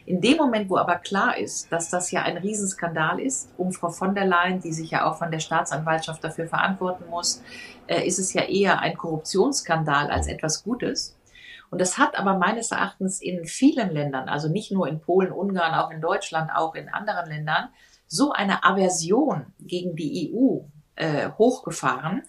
In 0.06 0.22
dem 0.22 0.38
Moment, 0.38 0.70
wo 0.70 0.78
aber 0.78 0.98
klar 0.98 1.40
ist, 1.40 1.72
dass 1.72 1.90
das 1.90 2.12
ja 2.12 2.22
ein 2.22 2.38
Riesenskandal 2.38 3.20
ist, 3.20 3.50
um 3.58 3.72
Frau 3.72 3.90
von 3.90 4.14
der 4.14 4.28
Leyen, 4.28 4.60
die 4.60 4.72
sich 4.72 4.92
ja 4.92 5.10
auch 5.10 5.18
von 5.18 5.32
der 5.32 5.40
Staatsanwaltschaft 5.40 6.24
dafür 6.24 6.48
verantworten 6.48 7.06
muss, 7.10 7.42
äh, 7.88 8.06
ist 8.06 8.20
es 8.20 8.32
ja 8.34 8.44
eher 8.44 8.80
ein 8.80 8.96
Korruptionsskandal 8.96 10.12
als 10.12 10.28
etwas 10.28 10.64
Gutes. 10.64 11.16
Und 11.70 11.80
das 11.80 11.98
hat 11.98 12.18
aber 12.18 12.38
meines 12.38 12.72
Erachtens 12.72 13.22
in 13.22 13.46
vielen 13.46 13.92
Ländern, 13.92 14.28
also 14.28 14.50
nicht 14.50 14.72
nur 14.72 14.88
in 14.88 15.02
Polen, 15.02 15.32
Ungarn, 15.32 15.76
auch 15.76 15.92
in 15.92 16.02
Deutschland, 16.02 16.52
auch 16.54 16.76
in 16.76 16.90
anderen 16.90 17.30
Ländern, 17.30 17.70
so 18.08 18.32
eine 18.32 18.64
Aversion 18.64 19.54
gegen 19.60 19.96
die 19.96 20.34
EU 20.34 20.62
äh, 20.96 21.30
hochgefahren, 21.38 22.24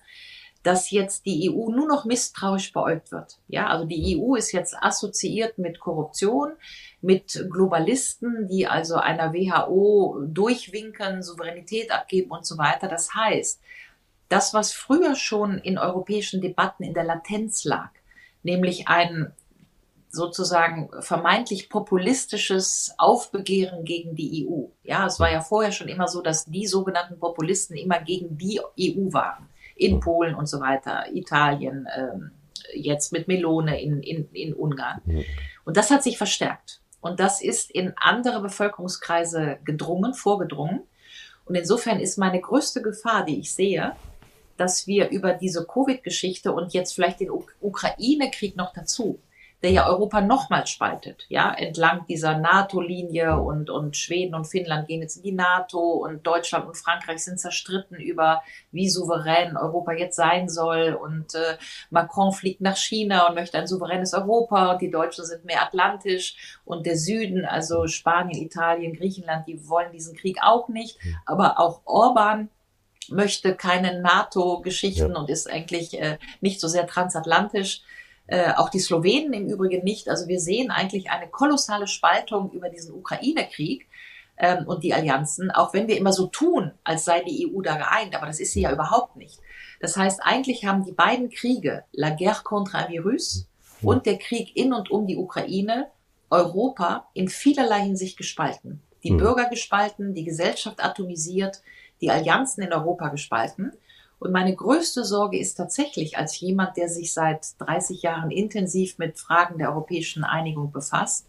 dass 0.63 0.91
jetzt 0.91 1.25
die 1.25 1.51
EU 1.51 1.71
nur 1.71 1.89
noch 1.89 2.05
misstrauisch 2.05 2.73
beäugt 2.73 3.13
wird. 3.13 3.39
Ja, 3.49 3.69
also 3.69 3.87
die 3.87 4.19
EU 4.19 4.35
ist 4.35 4.53
jetzt 4.53 4.77
assoziiert 4.81 5.57
mit 5.57 5.81
Korruption, 5.81 6.53
mit 7.01 7.47
Globalisten, 7.51 8.47
die 8.47 8.67
also 8.67 8.97
einer 8.97 9.33
WHO 9.33 10.23
durchwinken, 10.27 11.23
Souveränität 11.23 11.91
abgeben 11.91 12.31
und 12.31 12.45
so 12.45 12.59
weiter. 12.59 12.89
Das 12.89 13.15
heißt, 13.15 13.61
das, 14.29 14.53
was 14.53 14.73
früher 14.73 15.17
schon 15.17 15.59
in 15.59 15.79
europäischen 15.79 16.43
Debatten 16.43 16.85
in 16.85 16.93
der 16.93 17.05
Latenz 17.05 17.65
lag, 17.65 17.91
nämlich 18.43 18.89
ein 18.89 19.33
sozusagen 20.11 20.91
vermeintlich 21.01 21.69
populistisches 21.69 22.93
Aufbegehren 22.99 23.85
gegen 23.85 24.17
die 24.17 24.47
EU. 24.47 24.65
Ja, 24.83 25.07
es 25.07 25.21
war 25.21 25.31
ja 25.31 25.41
vorher 25.41 25.71
schon 25.71 25.89
immer 25.89 26.09
so, 26.09 26.21
dass 26.21 26.47
die 26.47 26.67
sogenannten 26.67 27.19
Populisten 27.19 27.77
immer 27.77 28.01
gegen 28.01 28.37
die 28.37 28.61
EU 28.61 29.13
waren. 29.13 29.49
In 29.77 30.01
Polen 30.01 30.35
und 30.35 30.47
so 30.47 30.61
weiter, 30.61 31.05
Italien, 31.13 31.87
ähm, 31.97 32.33
jetzt 32.75 33.13
mit 33.13 33.29
Melone 33.29 33.81
in, 33.81 34.03
in, 34.03 34.29
in 34.33 34.53
Ungarn. 34.53 35.01
Und 35.65 35.77
das 35.77 35.91
hat 35.91 36.03
sich 36.03 36.19
verstärkt. 36.19 36.81
Und 37.01 37.21
das 37.21 37.41
ist 37.41 37.71
in 37.71 37.95
andere 37.97 38.43
Bevölkerungskreise 38.43 39.59
gedrungen, 39.65 40.13
vorgedrungen. 40.13 40.83
Und 41.47 41.55
insofern 41.55 41.99
ist 41.99 42.19
meine 42.19 42.41
größte 42.41 42.83
Gefahr, 42.83 43.25
die 43.25 43.41
ich 43.41 43.55
sehe, 43.55 43.97
dass 44.61 44.87
wir 44.87 45.09
über 45.09 45.33
diese 45.33 45.67
Covid-Geschichte 45.67 46.53
und 46.53 46.75
jetzt 46.75 46.95
vielleicht 46.95 47.21
den 47.21 47.31
Ukraine-Krieg 47.61 48.57
noch 48.57 48.75
dazu, 48.75 49.19
der 49.63 49.71
ja 49.71 49.89
Europa 49.89 50.21
nochmals 50.21 50.71
spaltet, 50.71 51.27
ja, 51.29 51.53
entlang 51.53 52.07
dieser 52.09 52.39
NATO-Linie 52.39 53.41
und, 53.41 53.69
und 53.69 53.97
Schweden 53.97 54.35
und 54.35 54.47
Finnland 54.47 54.87
gehen 54.89 55.03
jetzt 55.03 55.17
in 55.17 55.23
die 55.23 55.33
NATO 55.33 55.79
und 55.79 56.27
Deutschland 56.27 56.67
und 56.67 56.77
Frankreich 56.77 57.23
sind 57.23 57.39
zerstritten 57.39 57.99
über, 57.99 58.43
wie 58.71 58.89
souverän 58.89 59.57
Europa 59.57 59.93
jetzt 59.93 60.17
sein 60.17 60.49
soll 60.49 60.95
und 60.95 61.35
äh, 61.35 61.57
Macron 61.91 62.33
fliegt 62.33 62.63
nach 62.63 62.77
China 62.77 63.29
und 63.29 63.35
möchte 63.35 63.59
ein 63.59 63.67
souveränes 63.67 64.15
Europa 64.15 64.73
und 64.73 64.83
die 64.83 64.91
Deutschen 64.91 65.27
sind 65.27 65.45
mehr 65.45 65.63
atlantisch 65.63 66.59
und 66.65 66.87
der 66.87 66.97
Süden, 66.97 67.45
also 67.45 67.87
Spanien, 67.87 68.43
Italien, 68.43 68.95
Griechenland, 68.95 69.47
die 69.47 69.69
wollen 69.69 69.93
diesen 69.93 70.17
Krieg 70.17 70.39
auch 70.43 70.69
nicht, 70.69 70.99
aber 71.27 71.61
auch 71.61 71.83
Orban 71.85 72.49
möchte 73.11 73.55
keine 73.55 74.01
NATO-Geschichten 74.01 75.13
ja. 75.13 75.19
und 75.19 75.29
ist 75.31 75.51
eigentlich 75.51 76.01
äh, 76.01 76.19
nicht 76.41 76.61
so 76.61 76.69
sehr 76.69 76.87
transatlantisch. 76.87 77.83
Äh, 78.27 78.53
auch 78.55 78.69
die 78.69 78.79
Slowenen 78.79 79.33
im 79.33 79.49
Übrigen 79.49 79.83
nicht. 79.83 80.09
Also 80.09 80.29
wir 80.29 80.39
sehen 80.41 80.71
eigentlich 80.71 81.11
eine 81.11 81.29
kolossale 81.29 81.89
Spaltung 81.89 82.53
über 82.53 82.69
diesen 82.69 82.95
Ukraine-Krieg 82.95 83.89
ähm, 84.37 84.67
und 84.67 84.85
die 84.85 84.95
Allianzen, 84.95 85.51
auch 85.51 85.75
wenn 85.75 85.89
wir 85.89 85.97
immer 85.97 86.13
so 86.13 86.27
tun, 86.27 86.73
als 86.85 87.05
sei 87.05 87.21
die 87.21 87.53
EU 87.53 87.61
da 87.61 87.77
geeint, 87.77 88.15
aber 88.15 88.27
das 88.27 88.41
ist 88.41 88.53
sie 88.53 88.63
ja 88.63 88.73
überhaupt 88.73 89.17
nicht. 89.17 89.41
Das 89.81 89.97
heißt, 89.97 90.21
eigentlich 90.23 90.65
haben 90.65 90.85
die 90.85 90.93
beiden 90.93 91.31
Kriege, 91.31 91.85
la 91.93 92.11
guerre 92.11 92.43
contre 92.45 92.79
un 92.79 92.89
virus 92.89 93.49
und 93.83 94.07
der 94.07 94.19
Krieg 94.19 94.57
in 94.57 94.73
und 94.73 94.91
um 94.91 95.07
die 95.07 95.17
Ukraine, 95.17 95.89
Europa 96.31 97.09
in 97.15 97.29
vielerlei 97.29 97.81
Hinsicht 97.81 98.17
gespalten. 98.17 98.81
Die 99.03 99.11
mhm. 99.11 99.19
Bürger 99.19 99.47
gespalten, 99.47 100.15
die 100.15 100.25
Gesellschaft 100.25 100.85
atomisiert, 100.85 101.63
die 102.01 102.11
Allianzen 102.11 102.63
in 102.63 102.73
Europa 102.73 103.09
gespalten. 103.09 103.73
Und 104.19 104.33
meine 104.33 104.55
größte 104.55 105.05
Sorge 105.05 105.39
ist 105.39 105.55
tatsächlich 105.55 106.19
als 106.19 106.39
jemand, 106.41 106.77
der 106.77 106.89
sich 106.89 107.13
seit 107.13 107.59
30 107.59 108.03
Jahren 108.03 108.31
intensiv 108.31 108.99
mit 108.99 109.19
Fragen 109.19 109.59
der 109.59 109.71
europäischen 109.71 110.25
Einigung 110.25 110.73
befasst, 110.73 111.27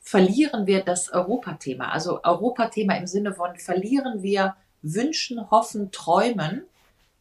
verlieren 0.00 0.66
wir 0.66 0.84
das 0.84 1.10
Europathema. 1.10 1.88
Also 1.88 2.22
Europathema 2.22 2.94
im 2.94 3.06
Sinne 3.06 3.32
von 3.32 3.56
verlieren 3.56 4.22
wir 4.22 4.54
Wünschen, 4.82 5.50
Hoffen, 5.50 5.90
Träumen, 5.90 6.64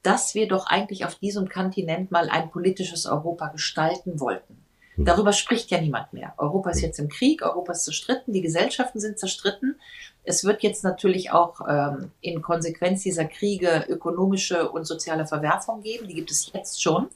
dass 0.04 0.36
wir 0.36 0.50
doch 0.50 0.68
eigentlich 0.68 1.06
auf 1.06 1.16
diesem 1.16 1.48
Kontinent 1.48 2.12
mal 2.12 2.30
ein 2.30 2.52
politisches 2.52 3.06
Europa 3.06 3.48
gestalten 3.48 4.20
wollten. 4.20 4.58
Hm. 4.96 5.06
Darüber 5.06 5.32
spricht 5.32 5.72
ja 5.72 5.80
niemand 5.80 6.12
mehr. 6.12 6.34
Europa 6.38 6.72
ist 6.72 6.82
jetzt 6.82 7.00
im 7.00 7.08
Krieg, 7.08 7.42
Europa 7.42 7.72
ist 7.72 7.86
zerstritten, 7.86 8.34
die 8.34 8.42
Gesellschaften 8.42 9.00
sind 9.00 9.18
zerstritten 9.18 9.80
es 10.24 10.44
wird 10.44 10.64
jetzt 10.64 10.84
natürlich 10.84 11.32
auch 11.32 11.62
ähm, 11.68 12.12
in 12.22 12.42
Konsequenz 12.42 13.04
dieser 13.04 13.26
Kriege 13.26 13.86
ökonomische 13.90 14.70
und 14.70 14.86
soziale 14.86 15.26
Verwerfung 15.26 15.82
geben. 15.82 16.08
Die 16.08 16.14
gibt 16.14 16.32
es 16.32 16.52
jetzt 16.54 16.82
schon. 16.82 17.10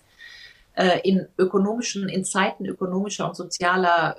Äh, 0.74 1.00
in 1.04 1.28
ökonomischen, 1.38 2.10
in 2.10 2.26
Zeiten 2.26 2.66
ökonomischer 2.66 3.28
und 3.28 3.36
sozialer 3.36 4.18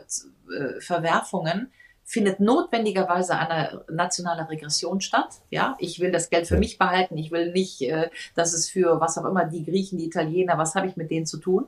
äh, 0.50 0.80
Verwerfungen 0.80 1.70
findet 2.04 2.40
notwendigerweise 2.40 3.36
eine 3.36 3.84
nationale 3.90 4.48
Regression 4.48 5.02
statt. 5.02 5.28
Ja, 5.50 5.76
ich 5.78 6.00
will 6.00 6.10
das 6.10 6.30
Geld 6.30 6.46
für 6.46 6.56
mich 6.56 6.78
behalten. 6.78 7.18
Ich 7.18 7.30
will 7.30 7.52
nicht, 7.52 7.82
äh, 7.82 8.08
dass 8.34 8.54
es 8.54 8.70
für 8.70 9.00
was 9.00 9.18
auch 9.18 9.26
immer 9.26 9.44
die 9.44 9.64
Griechen, 9.64 9.98
die 9.98 10.06
Italiener, 10.06 10.56
was 10.56 10.74
habe 10.74 10.86
ich 10.86 10.96
mit 10.96 11.10
denen 11.10 11.26
zu 11.26 11.36
tun? 11.36 11.66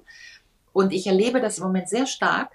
Und 0.73 0.93
ich 0.93 1.07
erlebe 1.07 1.41
das 1.41 1.59
im 1.59 1.65
Moment 1.65 1.91
sehr 1.91 2.07
stark, 2.07 2.53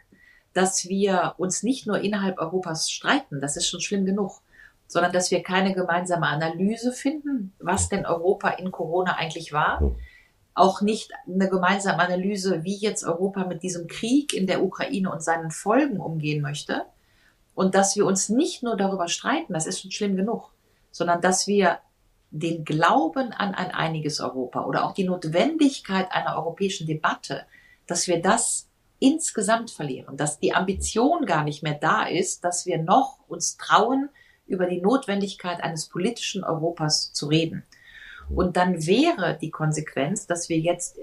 dass 0.53 0.89
wir 0.89 1.35
uns 1.37 1.61
nicht 1.61 1.85
nur 1.85 1.99
innerhalb 1.99 2.39
Europas 2.39 2.89
streiten. 2.89 3.41
Das 3.41 3.57
ist 3.57 3.67
schon 3.67 3.81
schlimm 3.81 4.05
genug 4.05 4.41
sondern 4.87 5.11
dass 5.11 5.31
wir 5.31 5.43
keine 5.43 5.73
gemeinsame 5.73 6.27
Analyse 6.27 6.91
finden, 6.91 7.53
was 7.59 7.89
denn 7.89 8.05
Europa 8.05 8.49
in 8.49 8.71
Corona 8.71 9.15
eigentlich 9.15 9.51
war. 9.51 9.95
Auch 10.53 10.81
nicht 10.81 11.11
eine 11.27 11.49
gemeinsame 11.49 11.99
Analyse, 11.99 12.63
wie 12.63 12.77
jetzt 12.77 13.03
Europa 13.03 13.45
mit 13.45 13.63
diesem 13.63 13.87
Krieg 13.87 14.33
in 14.33 14.47
der 14.47 14.63
Ukraine 14.63 15.11
und 15.11 15.23
seinen 15.23 15.51
Folgen 15.51 15.99
umgehen 15.99 16.41
möchte. 16.41 16.85
Und 17.55 17.75
dass 17.75 17.95
wir 17.95 18.05
uns 18.05 18.29
nicht 18.29 18.63
nur 18.63 18.77
darüber 18.77 19.07
streiten, 19.07 19.53
das 19.53 19.65
ist 19.65 19.81
schon 19.81 19.91
schlimm 19.91 20.15
genug, 20.15 20.51
sondern 20.91 21.21
dass 21.21 21.47
wir 21.47 21.79
den 22.31 22.65
Glauben 22.65 23.31
an 23.31 23.55
ein 23.55 23.71
einiges 23.71 24.19
Europa 24.19 24.65
oder 24.65 24.85
auch 24.85 24.93
die 24.93 25.05
Notwendigkeit 25.05 26.11
einer 26.11 26.35
europäischen 26.35 26.85
Debatte, 26.85 27.45
dass 27.87 28.07
wir 28.07 28.21
das 28.21 28.69
insgesamt 28.99 29.71
verlieren, 29.71 30.17
dass 30.17 30.39
die 30.39 30.53
Ambition 30.53 31.25
gar 31.25 31.43
nicht 31.43 31.63
mehr 31.63 31.75
da 31.75 32.05
ist, 32.05 32.43
dass 32.43 32.65
wir 32.65 32.77
noch 32.81 33.19
uns 33.27 33.57
trauen, 33.57 34.09
über 34.47 34.67
die 34.67 34.81
Notwendigkeit 34.81 35.63
eines 35.63 35.87
politischen 35.87 36.43
Europas 36.43 37.13
zu 37.13 37.27
reden. 37.27 37.63
Und 38.29 38.57
dann 38.57 38.85
wäre 38.85 39.37
die 39.39 39.51
Konsequenz, 39.51 40.27
dass 40.27 40.49
wir 40.49 40.59
jetzt 40.59 40.97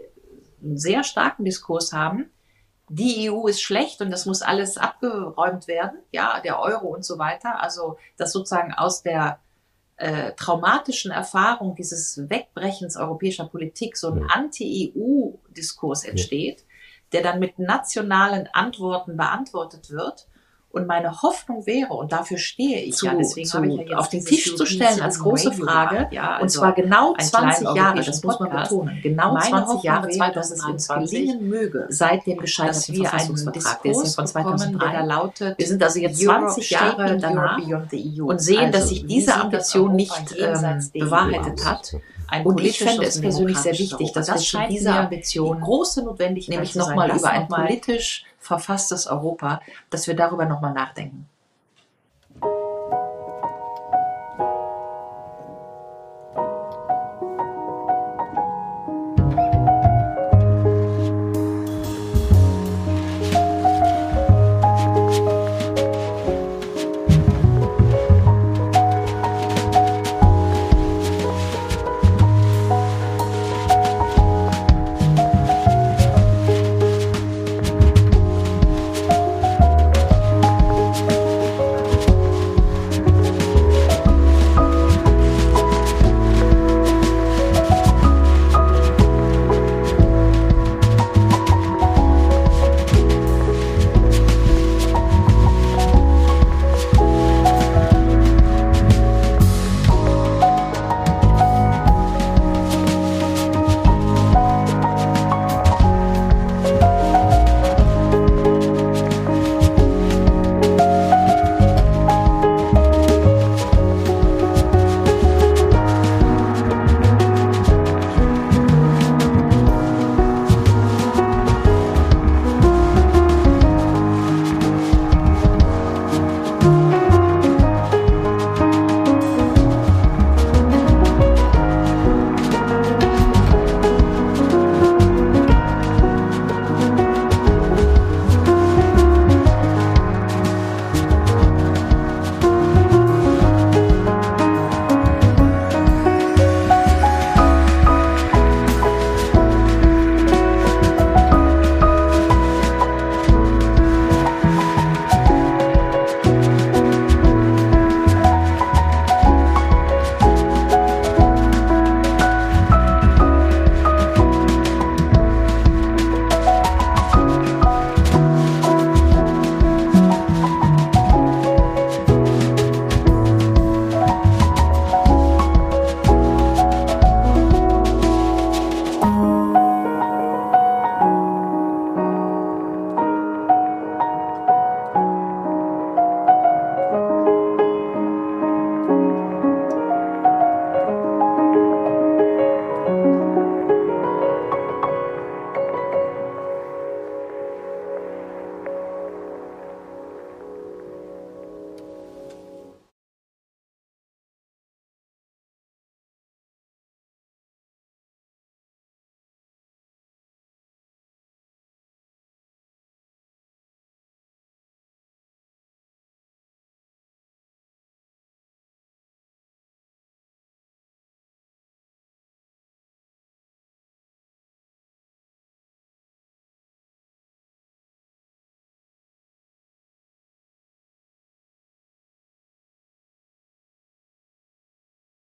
einen 0.63 0.79
sehr 0.79 1.05
starken 1.05 1.45
Diskurs 1.45 1.93
haben, 1.93 2.31
die 2.89 3.31
EU 3.31 3.47
ist 3.47 3.63
schlecht 3.63 4.03
und 4.03 4.11
das 4.11 4.27
muss 4.27 4.43
alles 4.43 4.77
abgeräumt 4.77 5.67
werden, 5.67 6.01
ja, 6.11 6.41
der 6.41 6.61
Euro 6.61 6.89
und 6.89 7.05
so 7.05 7.19
weiter. 7.19 7.63
Also, 7.63 7.97
dass 8.19 8.33
sozusagen 8.33 8.75
aus 8.75 9.03
der 9.03 9.39
äh, 9.97 10.33
traumatischen 10.33 11.11
Erfahrung 11.11 11.75
dieses 11.75 12.29
Wegbrechens 12.29 12.97
europäischer 12.97 13.47
Politik 13.47 13.97
so 13.97 14.11
ein 14.11 14.27
Anti-EU-Diskurs 14.29 16.05
entsteht, 16.05 16.67
der 17.13 17.23
dann 17.23 17.39
mit 17.39 17.59
nationalen 17.59 18.49
Antworten 18.53 19.17
beantwortet 19.17 19.91
wird 19.91 20.27
und 20.73 20.87
meine 20.87 21.23
Hoffnung 21.23 21.67
wäre, 21.67 21.93
und 21.93 22.13
dafür 22.13 22.39
stehe 22.39 22.81
ich 22.81 22.97
zu, 22.97 23.07
ja, 23.07 23.15
deswegen 23.15 23.47
zu, 23.47 23.59
habe 23.59 23.69
ich 23.69 23.75
ja 23.75 23.83
jetzt 23.83 23.95
auf 23.95 24.09
den 24.09 24.25
Tisch 24.25 24.57
zu 24.57 24.65
stellen 24.65 25.01
als 25.01 25.19
große 25.21 25.53
Frage, 25.53 26.09
ja, 26.11 26.33
also 26.33 26.43
und 26.43 26.49
zwar 26.49 26.73
genau 26.73 27.15
20 27.19 27.75
Jahre, 27.75 28.03
das 28.03 28.25
muss 28.25 28.41
man 28.41 28.51
betonen, 28.51 29.01
genau 29.03 29.39
20 29.39 29.83
Jahre 29.83 30.09
2023 30.09 31.11
gelingen 31.11 31.49
möge, 31.49 31.87
seit 31.91 32.27
dem 32.27 32.39
gescheiterten 32.39 32.95
Diskurs 32.95 33.83
der 33.83 33.93
ist 33.93 34.05
ja 34.05 34.13
von 34.15 34.27
2003, 34.27 34.79
der 34.79 34.99
da 35.01 35.05
lautet, 35.05 35.59
wir 35.59 35.67
sind 35.67 35.83
also 35.83 35.99
jetzt 35.99 36.21
20 36.21 36.71
Jahre 36.71 37.19
danach 37.19 37.59
e 37.59 38.21
und 38.21 38.41
sehen, 38.41 38.59
also, 38.59 38.73
dass 38.73 38.89
sich 38.89 39.07
diese 39.07 39.35
Ambition 39.35 39.95
nicht 39.95 40.35
ähm, 40.39 40.91
bewahrheitet 40.93 41.65
hat. 41.65 41.93
Ein 42.33 42.47
und 42.47 42.61
ich 42.63 42.79
fände 42.79 43.05
es 43.05 43.21
persönlich 43.21 43.59
sehr 43.59 43.79
wichtig, 43.79 44.13
dass 44.13 44.29
wir 44.29 44.37
zu 44.37 44.59
dieser 44.71 45.01
Ambition 45.01 45.59
die 45.59 45.65
große 45.65 46.03
Notwendigkeit 46.03 46.55
nämlich 46.55 46.75
nochmal 46.75 47.15
über 47.15 47.29
ein 47.29 47.47
politisch 47.47 48.25
verfasstes 48.39 49.07
Europa, 49.07 49.61
dass 49.91 50.07
wir 50.07 50.17
darüber 50.17 50.47
nochmal 50.47 50.73
nachdenken. 50.73 51.29